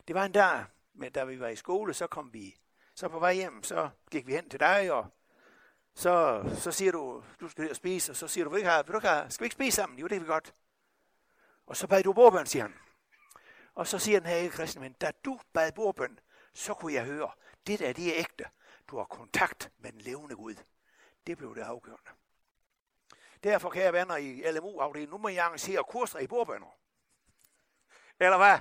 [0.08, 0.66] Det var en dag,
[1.00, 2.56] men da vi var i skole, så kom vi,
[2.96, 5.08] så på vej hjem, så gik vi hen til dig, og
[5.94, 8.68] så, så siger du, du skal ned og spise, og så siger du, vil du,
[8.68, 10.00] have, vil du have, skal vi ikke spise sammen?
[10.00, 10.54] Jo, det kan vi godt.
[11.66, 12.74] Og så bad du bordbøn, siger han.
[13.76, 16.20] Og så siger den her ikke kristne men, da du bad bordbøn,
[16.54, 17.32] så kunne jeg høre,
[17.68, 18.46] det der, det er ægte.
[18.88, 20.56] Du har kontakt med den levende Gud.
[21.28, 22.12] Det blev det afgørende.
[23.44, 26.78] Derfor, kære venner i LMU-afdelingen, nu må jeg arrangere kurser i bordbønder.
[28.20, 28.60] Eller hvad?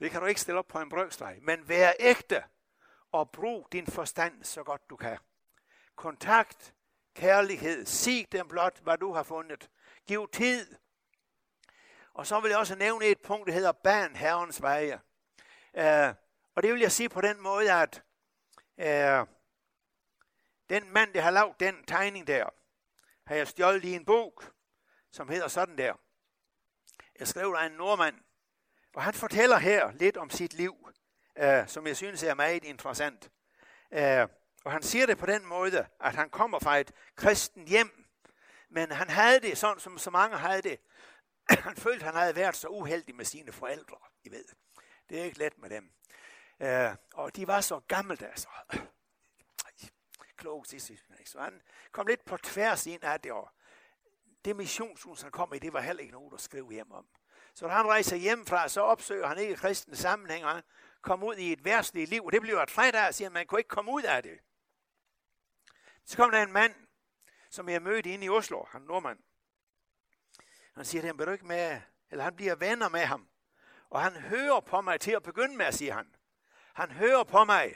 [0.00, 1.38] Det kan du ikke stille op på en brødstreg.
[1.42, 2.44] Men vær ægte
[3.12, 5.18] og brug din forstand så godt du kan.
[5.96, 6.74] Kontakt,
[7.14, 9.70] kærlighed, sig dem blot, hvad du har fundet.
[10.06, 10.76] Giv tid.
[12.14, 15.00] Og så vil jeg også nævne et punkt, der hedder ban herrens veje.
[15.74, 16.16] Uh,
[16.54, 18.02] og det vil jeg sige på den måde, at
[18.78, 19.28] uh,
[20.68, 22.48] den mand, der har lavet den tegning der,
[23.26, 24.42] har jeg stjålet i en bog,
[25.10, 25.94] som hedder sådan der.
[27.18, 28.20] Jeg skrev der en nordmand,
[28.94, 30.88] og han fortæller her lidt om sit liv,
[31.38, 33.30] øh, som jeg synes er meget interessant.
[33.92, 34.28] Øh,
[34.64, 38.06] og han siger det på den måde, at han kommer fra et kristen hjem,
[38.68, 40.80] men han havde det sådan, som så mange havde det.
[41.68, 44.44] han følte, han havde været så uheldig med sine forældre, I ved.
[45.08, 45.90] Det er ikke let med dem.
[46.60, 48.48] Øh, og de var så gammeldags.
[50.36, 50.74] Klogt,
[51.24, 51.62] så han
[51.92, 53.50] kom lidt på tværs ind af det, og
[54.44, 57.06] det missionshus, han kom i, det var heller ikke noget at skrive hjem om.
[57.60, 60.62] Så når han rejser hjemmefra, så opsøger han ikke kristne sammenhæng, og han
[61.02, 63.46] kom ud i et værtsligt liv, og det blev træt af, og siger, at man
[63.46, 64.38] kunne ikke komme ud af det.
[66.04, 66.74] Så kom der en mand,
[67.50, 69.18] som jeg mødte inde i Oslo, han nordmand.
[70.74, 71.80] Han siger, at han ikke med,
[72.10, 73.28] eller han bliver venner med ham.
[73.90, 76.14] Og han hører på mig til at begynde med, siger han.
[76.74, 77.74] Han hører på mig,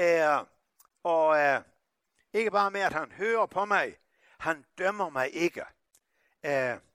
[0.00, 0.46] øh,
[1.02, 1.62] og øh,
[2.32, 3.98] ikke bare med, at han hører på mig,
[4.38, 5.64] han dømmer mig ikke.
[6.44, 6.91] Øh,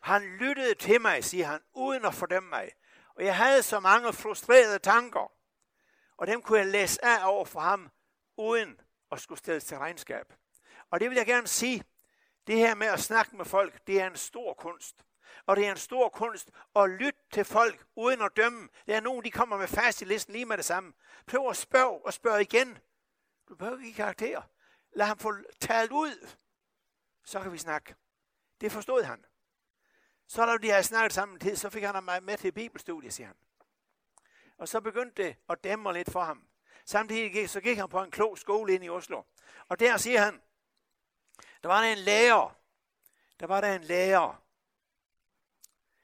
[0.00, 2.70] han lyttede til mig, siger han, uden at fordømme mig.
[3.14, 5.32] Og jeg havde så mange frustrerede tanker,
[6.16, 7.90] og dem kunne jeg læse af over for ham,
[8.36, 8.80] uden
[9.12, 10.32] at skulle stilles til regnskab.
[10.90, 11.84] Og det vil jeg gerne sige,
[12.46, 15.04] det her med at snakke med folk, det er en stor kunst.
[15.46, 18.68] Og det er en stor kunst at lytte til folk uden at dømme.
[18.86, 20.92] Der er nogen, de kommer med fast i listen lige med det samme.
[21.26, 22.78] Prøv at spørge og spørge igen.
[23.48, 24.42] Du behøver ikke karakter.
[24.92, 26.28] Lad ham få talt ud.
[27.24, 27.94] Så kan vi snakke.
[28.60, 29.24] Det forstod han.
[30.28, 33.26] Så da de havde snakket sammen tid, så fik han mig med til bibelstudiet, siger
[33.26, 33.36] han.
[34.58, 36.48] Og så begyndte det at dæmme lidt for ham.
[36.84, 39.22] Samtidig gik, så gik han på en klog skole ind i Oslo.
[39.68, 40.42] Og der siger han,
[41.62, 42.56] der var der en lærer.
[43.40, 44.42] Der var der en lærer.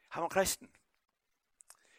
[0.08, 0.70] Han var kristen.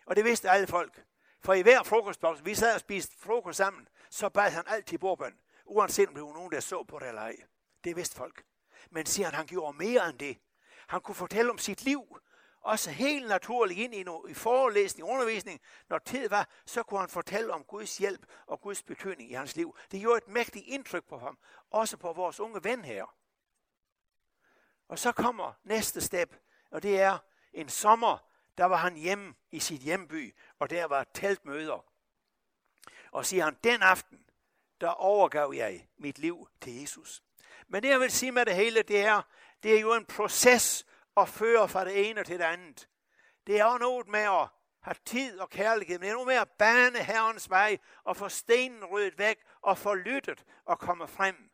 [0.05, 1.05] Og det vidste alle folk.
[1.39, 5.39] For i hver frokostpause, vi sad og spiste frokost sammen, så bad han altid bordbøn.
[5.65, 7.35] Uanset om det var nogen, der så på det eller ej.
[7.83, 8.45] Det vidste folk.
[8.89, 10.37] Men siger han, han gjorde mere end det.
[10.87, 12.19] Han kunne fortælle om sit liv.
[12.61, 15.61] Også helt naturligt ind i, no, i forelæsning, undervisning.
[15.89, 19.55] Når tid var, så kunne han fortælle om Guds hjælp og Guds betydning i hans
[19.55, 19.77] liv.
[19.91, 21.37] Det gjorde et mægtigt indtryk på ham.
[21.69, 23.15] Også på vores unge ven her.
[24.87, 26.35] Og så kommer næste step,
[26.71, 27.17] og det er
[27.53, 28.17] en sommer,
[28.57, 31.85] der var han hjemme i sit hjemby, og der var teltmøder.
[33.11, 34.25] Og siger han, den aften,
[34.81, 37.23] der overgav jeg mit liv til Jesus.
[37.67, 39.21] Men det jeg vil sige med det hele, det er,
[39.65, 40.85] det er jo en proces
[41.17, 42.89] at føre fra det ene til det andet.
[43.47, 44.47] Det er jo noget med at
[44.81, 48.29] have tid og kærlighed, men det er noget med at bane Herrens vej og få
[48.29, 51.49] stenen ryddet væk og få lyttet og komme frem.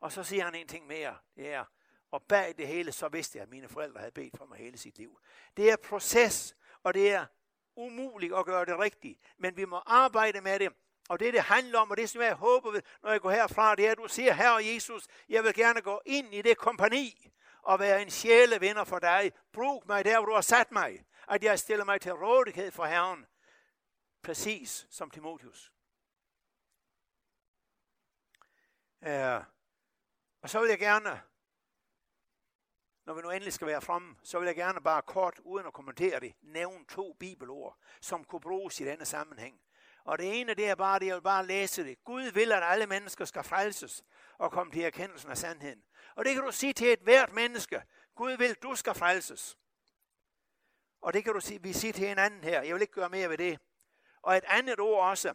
[0.00, 1.16] Og så siger han en ting mere.
[1.36, 1.64] Det er,
[2.10, 4.78] og bag det hele, så vidste jeg, at mine forældre havde bedt for mig hele
[4.78, 5.20] sit liv.
[5.56, 7.26] Det er proces, og det er
[7.76, 9.18] umuligt at gøre det rigtigt.
[9.38, 10.72] Men vi må arbejde med det.
[11.08, 13.74] Og det, det handler om, og det som jeg håber, ved, når jeg går herfra,
[13.74, 17.30] det er, at du siger, Herre Jesus, jeg vil gerne gå ind i det kompani
[17.62, 19.32] og være en sjælevinder for dig.
[19.52, 21.04] Brug mig der, hvor du har sat mig.
[21.28, 23.26] At jeg stiller mig til rådighed for Herren.
[24.22, 25.72] Præcis som Timotius.
[29.00, 29.40] Uh, øh,
[30.42, 31.22] og så vil jeg gerne
[33.06, 35.72] når vi nu endelig skal være fremme, så vil jeg gerne bare kort, uden at
[35.72, 39.60] kommentere det, nævne to bibelord, som kunne bruges i denne sammenhæng.
[40.04, 42.04] Og det ene, det er bare det, jeg vil bare læse det.
[42.04, 44.04] Gud vil, at alle mennesker skal frelses
[44.38, 45.82] og komme til erkendelsen af sandheden.
[46.16, 47.82] Og det kan du sige til et hvert menneske.
[48.14, 49.58] Gud vil, du skal frelses.
[51.00, 52.62] Og det kan du sige, vi siger til en anden her.
[52.62, 53.58] Jeg vil ikke gøre mere ved det.
[54.22, 55.34] Og et andet ord også,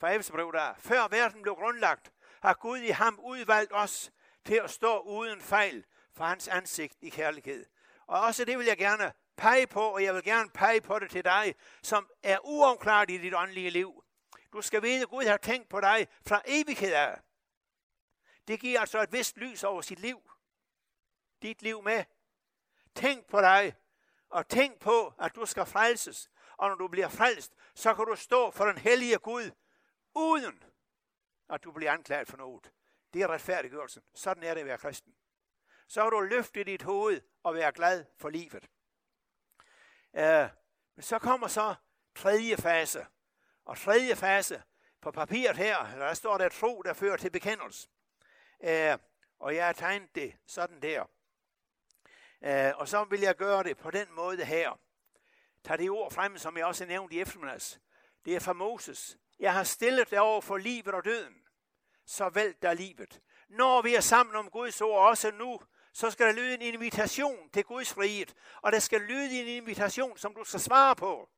[0.00, 0.74] fra Efesbrev der.
[0.78, 2.12] Før verden blev grundlagt,
[2.42, 4.12] har Gud i ham udvalgt os
[4.44, 7.66] til at stå uden fejl for hans ansigt i kærlighed.
[8.06, 11.10] Og også det vil jeg gerne pege på, og jeg vil gerne pege på det
[11.10, 14.04] til dig, som er uomklaret i dit åndelige liv.
[14.52, 17.20] Du skal vide, at Gud har tænkt på dig fra evighed af.
[18.48, 20.30] Det giver altså et vist lys over sit liv.
[21.42, 22.04] Dit liv med.
[22.94, 23.76] Tænk på dig,
[24.28, 26.30] og tænk på, at du skal frelses.
[26.56, 29.50] Og når du bliver frelst, så kan du stå for den hellige Gud,
[30.14, 30.64] uden
[31.48, 32.72] at du bliver anklaget for noget.
[33.12, 34.02] Det er retfærdiggørelsen.
[34.14, 35.14] Sådan er det at være kristen
[35.90, 38.70] så har du løftet dit hoved og være glad for livet.
[40.12, 40.48] Uh,
[40.96, 41.74] men så kommer så
[42.14, 43.06] tredje fase.
[43.70, 44.62] Og tredje fase
[45.00, 47.88] på papiret her, der står der tro, der fører til bekendelse.
[48.64, 48.98] Øh,
[49.38, 51.04] og jeg har tegnet det sådan der.
[52.44, 54.80] Øh, og så vil jeg gøre det på den måde her.
[55.64, 57.80] Tag det ord frem, som jeg også nævnte i eftermiddags.
[58.24, 59.16] Det er fra Moses.
[59.38, 61.36] Jeg har stillet dig over for livet og døden.
[62.06, 63.20] Så vælg dig livet.
[63.48, 65.60] Når vi er sammen om Guds ord, også nu,
[65.92, 68.26] så skal der lyde en invitation til Guds frihed,
[68.62, 71.28] og der skal lyde en invitation, som du skal svare på.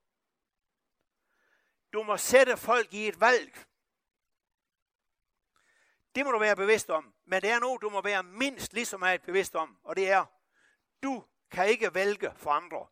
[1.93, 3.66] Du må sætte folk i et valg.
[6.14, 8.86] Det må du være bevidst om, men det er noget, du må være mindst lige
[8.86, 10.24] så meget bevidst om, og det er,
[11.03, 12.86] du kan ikke vælge for andre.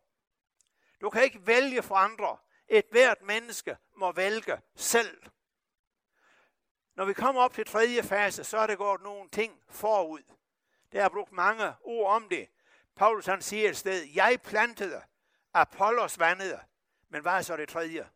[1.00, 2.38] Du kan ikke vælge for andre.
[2.68, 5.22] Et hvert menneske må vælge selv.
[6.94, 10.22] Når vi kommer op til tredje fase, så er der gået nogle ting forud.
[10.92, 12.48] Der er brugt mange ord om det.
[12.96, 15.02] Paulus han siger et sted, jeg plantede,
[15.54, 16.60] Apollos vandede.
[17.08, 18.10] Men hvad er så det tredje?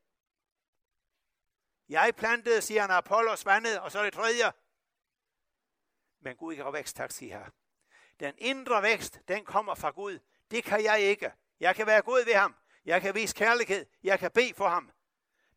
[1.89, 4.53] Jeg plantede, siger han, Apollos vandet, og så det tredje.
[6.20, 7.51] Men Gud ikke vækst, tak siger her.
[8.20, 10.18] Den indre vækst, den kommer fra Gud.
[10.51, 11.32] Det kan jeg ikke.
[11.61, 12.57] Jeg kan være god ved ham.
[12.85, 13.87] Jeg kan vise kærlighed.
[14.03, 14.91] Jeg kan bede for ham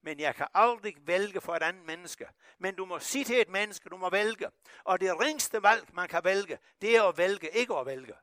[0.07, 2.27] men jeg kan aldrig vælge for et andet menneske.
[2.57, 4.49] Men du må sige til et menneske, du må vælge.
[4.83, 8.13] Og det ringste valg, man kan vælge, det er at vælge, ikke at vælge.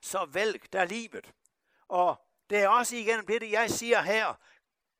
[0.00, 1.34] Så vælg der livet.
[1.88, 4.34] Og det er også igen det, jeg siger her,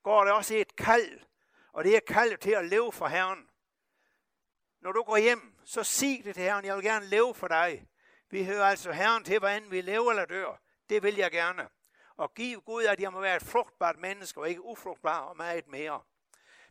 [0.03, 1.21] går der også et kald.
[1.73, 3.49] Og det er kaldet til at leve for Herren.
[4.81, 7.89] Når du går hjem, så sig det til Herren, jeg vil gerne leve for dig.
[8.31, 10.61] Vi hører altså Herren til, hvordan vi lever eller dør.
[10.89, 11.69] Det vil jeg gerne
[12.17, 15.69] og giv Gud, at jeg må være et frugtbart menneske, og ikke ufrugtbar og meget
[15.69, 16.03] mere.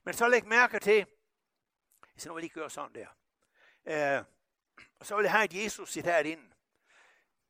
[0.04, 1.06] Men så læg mærke til,
[2.18, 3.08] Så nu vil jeg lige gøre sådan der.
[4.18, 4.24] Øh,
[5.00, 6.52] og så vil jeg have et Jesus citat ind.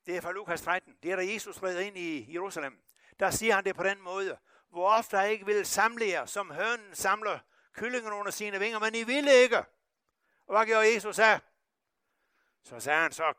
[0.05, 0.97] Det er fra Lukas 13.
[1.03, 2.83] Det er da Jesus redder ind i Jerusalem.
[3.19, 4.37] Der siger han det på den måde.
[4.71, 7.39] Hvor ofte har I ikke vil samle jer, som hønen samler
[7.73, 9.57] kyllingen under sine vinger, men I ville ikke.
[10.47, 11.39] Og hvad gjorde Jesus af?
[12.63, 13.33] Så sagde han, så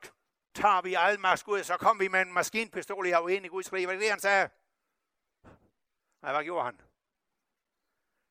[0.55, 3.87] tager vi almagt ud, så kom vi med en maskinpistol i uenig Guds rige.
[3.87, 4.49] Hvad er det, han sagde?
[6.22, 6.80] Nej, hvad gjorde han?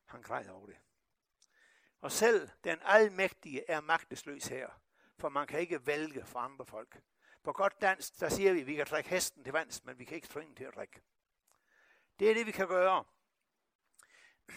[0.05, 0.77] Han græd over det.
[2.01, 4.69] Og selv den almægtige er magtesløs her,
[5.17, 7.01] for man kan ikke vælge for andre folk.
[7.43, 10.05] På godt dansk, der siger vi, at vi kan trække hesten til vands, men vi
[10.05, 11.01] kan ikke tvinge til at drikke.
[12.19, 13.03] Det er det, vi kan gøre.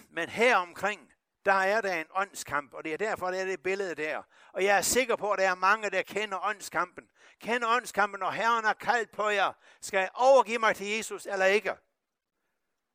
[0.08, 1.12] Men her omkring,
[1.44, 4.22] der er der en åndskamp, og det er derfor, der er det billede der.
[4.52, 7.08] Og jeg er sikker på, at der er mange, der kender åndskampen.
[7.40, 9.52] Kender åndskampen, når Herren har kaldt på jer.
[9.80, 11.74] Skal jeg overgive mig til Jesus eller ikke?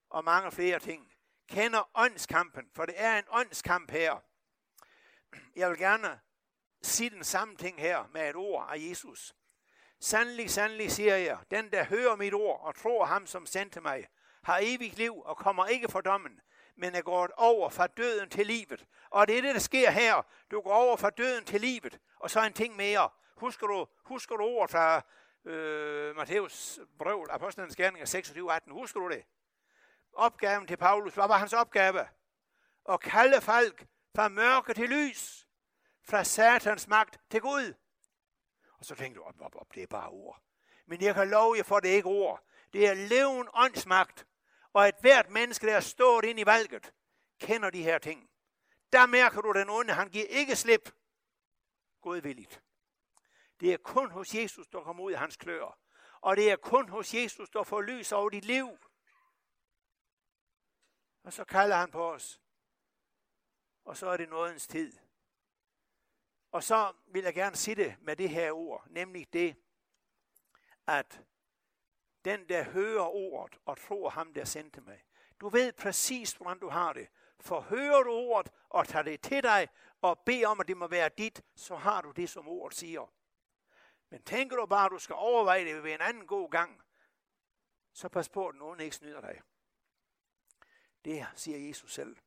[0.10, 1.14] Og mange flere ting.
[1.48, 4.24] Kender åndskampen, for det er en åndskamp her.
[5.56, 6.20] Jeg vil gerne
[6.82, 9.36] sige den samme ting her med et ord af Jesus.
[10.00, 14.08] Sandelig, sandelig siger jeg, den der hører mit ord og tror ham, som sendte mig,
[14.44, 16.42] har evigt liv og kommer ikke for dommen,
[16.76, 18.86] men er gået over fra døden til livet.
[19.10, 20.26] Og det er det, der sker her.
[20.52, 22.00] Du går over fra døden til livet.
[22.16, 23.10] Og så en ting mere.
[23.36, 25.02] Husker du, husker du ordet fra
[25.46, 28.72] øh, Matthæus brev, Apostlenes Gerninger 26, 18?
[28.72, 29.24] Husker du det?
[30.14, 32.08] Opgaven til Paulus, hvad var hans opgave?
[32.90, 35.48] At kalde folk fra mørke til lys,
[36.04, 37.74] fra satans magt til Gud.
[38.80, 40.42] Og så tænkte du, op, op, op, det er bare ord.
[40.86, 42.44] Men jeg kan love jer for, det er ikke ord.
[42.74, 44.28] Det er leven åndsmagt.
[44.74, 46.94] Og at hvert menneske, der er stået ind i valget,
[47.40, 48.30] kender de her ting.
[48.92, 50.94] Der mærker du den onde, han giver ikke slip.
[52.02, 52.62] Godvilligt.
[53.60, 55.80] Det er kun hos Jesus, der kommer ud af hans klør.
[56.22, 58.78] Og det er kun hos Jesus, der får lys over dit liv.
[61.24, 62.42] Og så kalder han på os.
[63.86, 64.94] Og så er det nådens tid.
[66.52, 69.56] Og så vil jeg gerne sige det med det her ord, nemlig det,
[70.88, 71.22] at
[72.26, 75.04] den, der hører ordet og tror ham, der sendte mig.
[75.42, 77.08] Du ved præcis, hvordan du har det.
[77.40, 79.68] For hører du ordet og tager det til dig
[80.02, 83.14] og beder om, at det må være dit, så har du det, som ordet siger.
[84.10, 86.82] Men tænker du bare, at du skal overveje det ved en anden god gang,
[87.94, 89.42] så pas på, at nogen ikke snyder dig.
[91.06, 92.18] Det siger Jesus selv.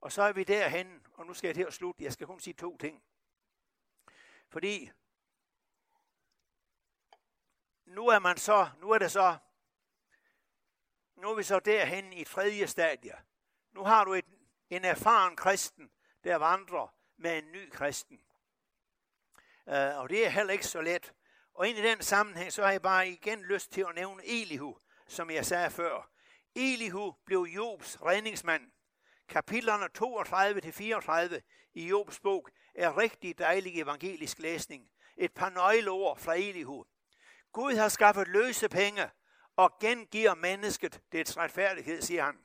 [0.00, 2.04] Og så er vi derhen, og nu skal jeg til at slutte.
[2.04, 3.02] Jeg skal kun sige to ting.
[4.48, 4.90] Fordi
[7.88, 9.36] nu er man så, nu er det så,
[11.16, 13.14] nu er vi så derhen i tredje stadie.
[13.72, 14.24] Nu har du et,
[14.70, 15.90] en erfaren kristen,
[16.24, 18.20] der vandrer med en ny kristen.
[19.66, 21.12] Uh, og det er heller ikke så let.
[21.54, 24.78] Og ind i den sammenhæng, så har jeg bare igen lyst til at nævne Elihu,
[25.06, 26.10] som jeg sagde før.
[26.54, 28.70] Elihu blev Jobs redningsmand.
[29.28, 29.88] Kapitlerne
[31.38, 31.40] 32-34
[31.74, 34.90] i Jobs bog er rigtig dejlig evangelisk læsning.
[35.16, 36.84] Et par nøgleord fra Elihu.
[37.52, 39.10] Gud har skaffet løse penge
[39.56, 42.38] og gengiver mennesket dets retfærdighed, siger han.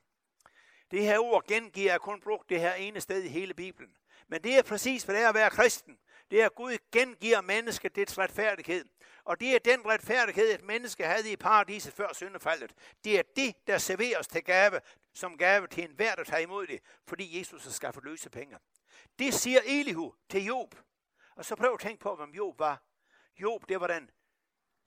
[0.92, 3.98] Det her ord gengiver er kun brugt det her ene sted i hele Bibelen.
[4.28, 5.98] Men det er præcis, hvad det er at være kristen.
[6.32, 8.86] Det er, at Gud gengiver mennesket dets retfærdighed.
[9.24, 12.74] Og det er den retfærdighed, et menneske havde i paradiset før syndefaldet.
[13.04, 14.80] Det er det, der serveres til gave,
[15.14, 18.58] som gave til enhver, der tager imod det, fordi Jesus har skaffet løse penge.
[19.20, 20.76] Det siger Elihu til Job.
[21.36, 22.84] Og så prøv at tænke på, hvem Job var.
[23.40, 24.10] Job, det var den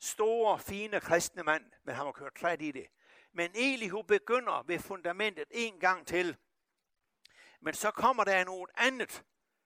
[0.01, 2.87] store, fine kristne mand, men han var kørt træt i det.
[3.33, 6.37] Men Elihu begynder ved fundamentet en gang til.
[7.61, 9.25] Men så kommer der noget andet,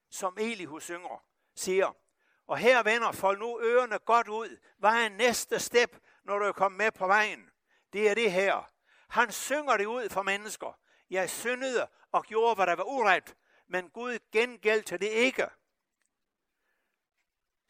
[0.09, 1.23] som Elihu synger,
[1.55, 1.93] siger,
[2.47, 4.57] og her vender folk nu ørerne godt ud.
[4.77, 7.49] Hvad er næste step, når du er kommet med på vejen?
[7.93, 8.71] Det er det her.
[9.09, 10.79] Han synger det ud for mennesker.
[11.09, 13.35] Jeg syndede og gjorde, hvad der var uret,
[13.67, 15.47] men Gud gengældte det ikke.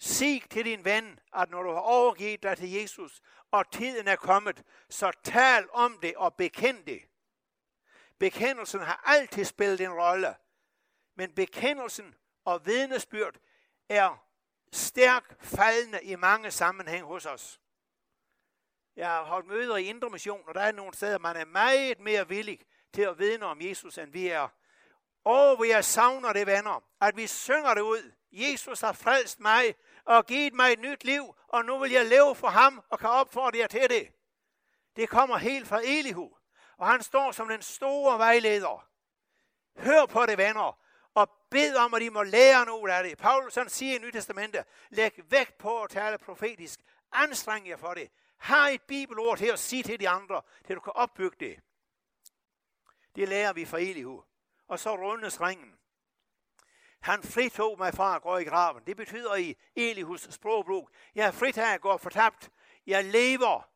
[0.02, 3.22] Sig til din ven, at når du har overgivet dig til Jesus,
[3.52, 7.02] og tiden er kommet, så tal om det og bekend det.
[8.20, 10.36] Bekendelsen har altid spillet en rolle,
[11.16, 13.36] men bekendelsen og vidnesbyrd
[13.89, 14.26] er
[14.72, 17.62] stærk faldende i mange sammenhæng hos os.
[18.95, 21.99] Jeg har holdt møder i Indre Mission, og der er nogle steder, man er meget
[21.99, 22.60] mere villig
[22.93, 24.47] til at vidne om Jesus, end vi er.
[25.24, 28.12] Og vi jeg savner det, venner, at vi synger det ud.
[28.32, 29.76] Jesus har frelst mig
[30.06, 33.10] og givet mig et nyt liv, og nu vil jeg leve for ham og kan
[33.10, 34.12] opfordre jer til det.
[34.96, 36.38] Det kommer helt fra Elihu,
[36.78, 38.88] og han står som den store vejleder.
[39.78, 40.80] Hør på det, venner,
[41.14, 43.18] og bed om, at I må lære noget af det.
[43.18, 46.80] Paulus han siger i Nyt Testamentet, læg vægt på at tale profetisk.
[47.12, 48.12] Anstreng jer for det.
[48.38, 51.60] Har et bibelord til at sige til de andre, til du kan opbygge det.
[53.16, 54.24] Det lærer vi fra Elihu.
[54.68, 55.78] Og så rundes ringen.
[57.02, 58.84] Han fritog mig fra at gå i graven.
[58.88, 62.49] Det betyder i Elihus sprogbrug, jeg er fritaget at gå fortabt.
[62.88, 63.70] Jeg lever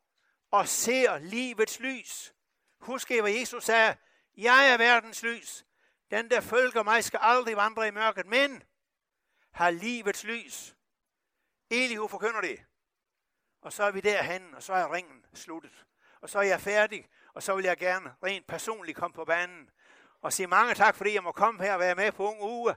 [0.52, 2.34] og ser livets lys.
[2.80, 3.96] Husk hvad Jesus sagde,
[4.38, 5.66] jeg er verdens lys.
[6.12, 8.64] Den, der følger mig, skal aldrig vandre i mørket, men
[9.52, 10.76] har livets lys.
[11.70, 12.60] Elihu forkynder det.
[13.62, 15.86] Og så er vi derhen, og så er ringen sluttet.
[16.22, 19.70] Og så er jeg færdig, og så vil jeg gerne rent personligt komme på banen
[20.22, 22.76] og sige mange tak, fordi jeg må komme her og være med på unge uge.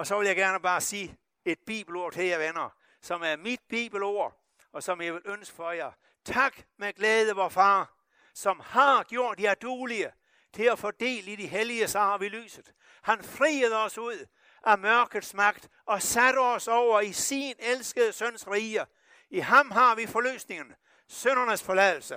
[0.00, 3.60] Og så vil jeg gerne bare sige et bibelord til jer venner, som er mit
[3.68, 4.42] bibelord,
[4.72, 5.92] og som jeg vil ønske for jer.
[6.24, 7.94] Tak med glæde, vor far,
[8.34, 10.12] som har gjort jer duelige
[10.52, 12.74] til at fordele i de hellige, sager har vi lyset.
[13.02, 14.26] Han friede os ud
[14.66, 18.86] af mørkets magt og satte os over i sin elskede søns rige.
[19.30, 20.74] I ham har vi forløsningen,
[21.08, 22.14] søndernes forladelse.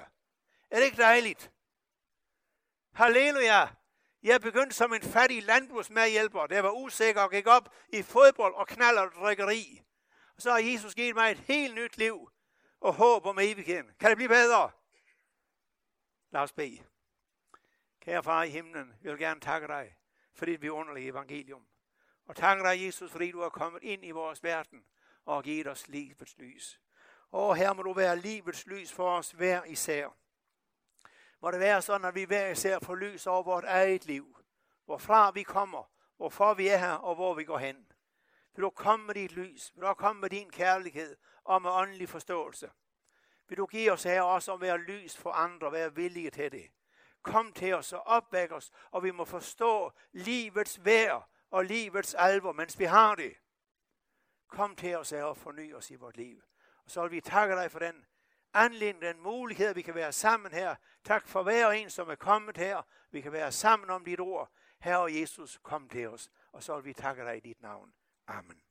[0.72, 1.52] Er det ikke dejligt?
[2.94, 3.68] Halleluja!
[4.24, 8.68] Jeg begyndte som en fattig landbrugsmedhjælper, der var usikker og gik op i fodbold og
[8.68, 9.82] knald og drikkeri.
[10.36, 12.30] Og så har Jesus givet mig et helt nyt liv
[12.80, 13.92] og håb om evigheden.
[14.00, 14.72] Kan det blive bedre?
[16.32, 16.84] Lad os bede.
[18.02, 19.96] Kære far i himlen, vi vil gerne takke dig
[20.34, 21.68] for dit vidunderlige evangelium.
[22.26, 24.86] Og takke dig, Jesus, fordi du er kommet ind i vores verden
[25.26, 26.80] og givet os livets lys.
[27.32, 30.18] Og her må du være livets lys for os hver især.
[31.44, 34.38] Må det være sådan, at vi hver især får lys over vort eget liv.
[34.86, 37.92] Hvorfra vi kommer, hvorfor vi er her og hvor vi går hen.
[38.56, 39.72] Vil du komme med dit lys?
[39.76, 42.72] Vil du komme med din kærlighed og med åndelig forståelse?
[43.48, 46.72] Vil du give os her også at være lys for andre, være villige til det?
[47.22, 52.52] Kom til os og opvæk os, og vi må forstå livets værd og livets alvor,
[52.52, 53.34] mens vi har det.
[54.48, 56.42] Kom til os her og forny os i vort liv.
[56.86, 58.06] Og så vil vi takke dig for den
[58.54, 60.76] anledning, den mulighed, at vi kan være sammen her.
[61.04, 62.82] Tak for hver en, som er kommet her.
[63.12, 64.52] Vi kan være sammen om dit ord.
[64.80, 67.94] Herre Jesus, kom til os, og så vil vi takke dig i dit navn.
[68.28, 68.62] Amen.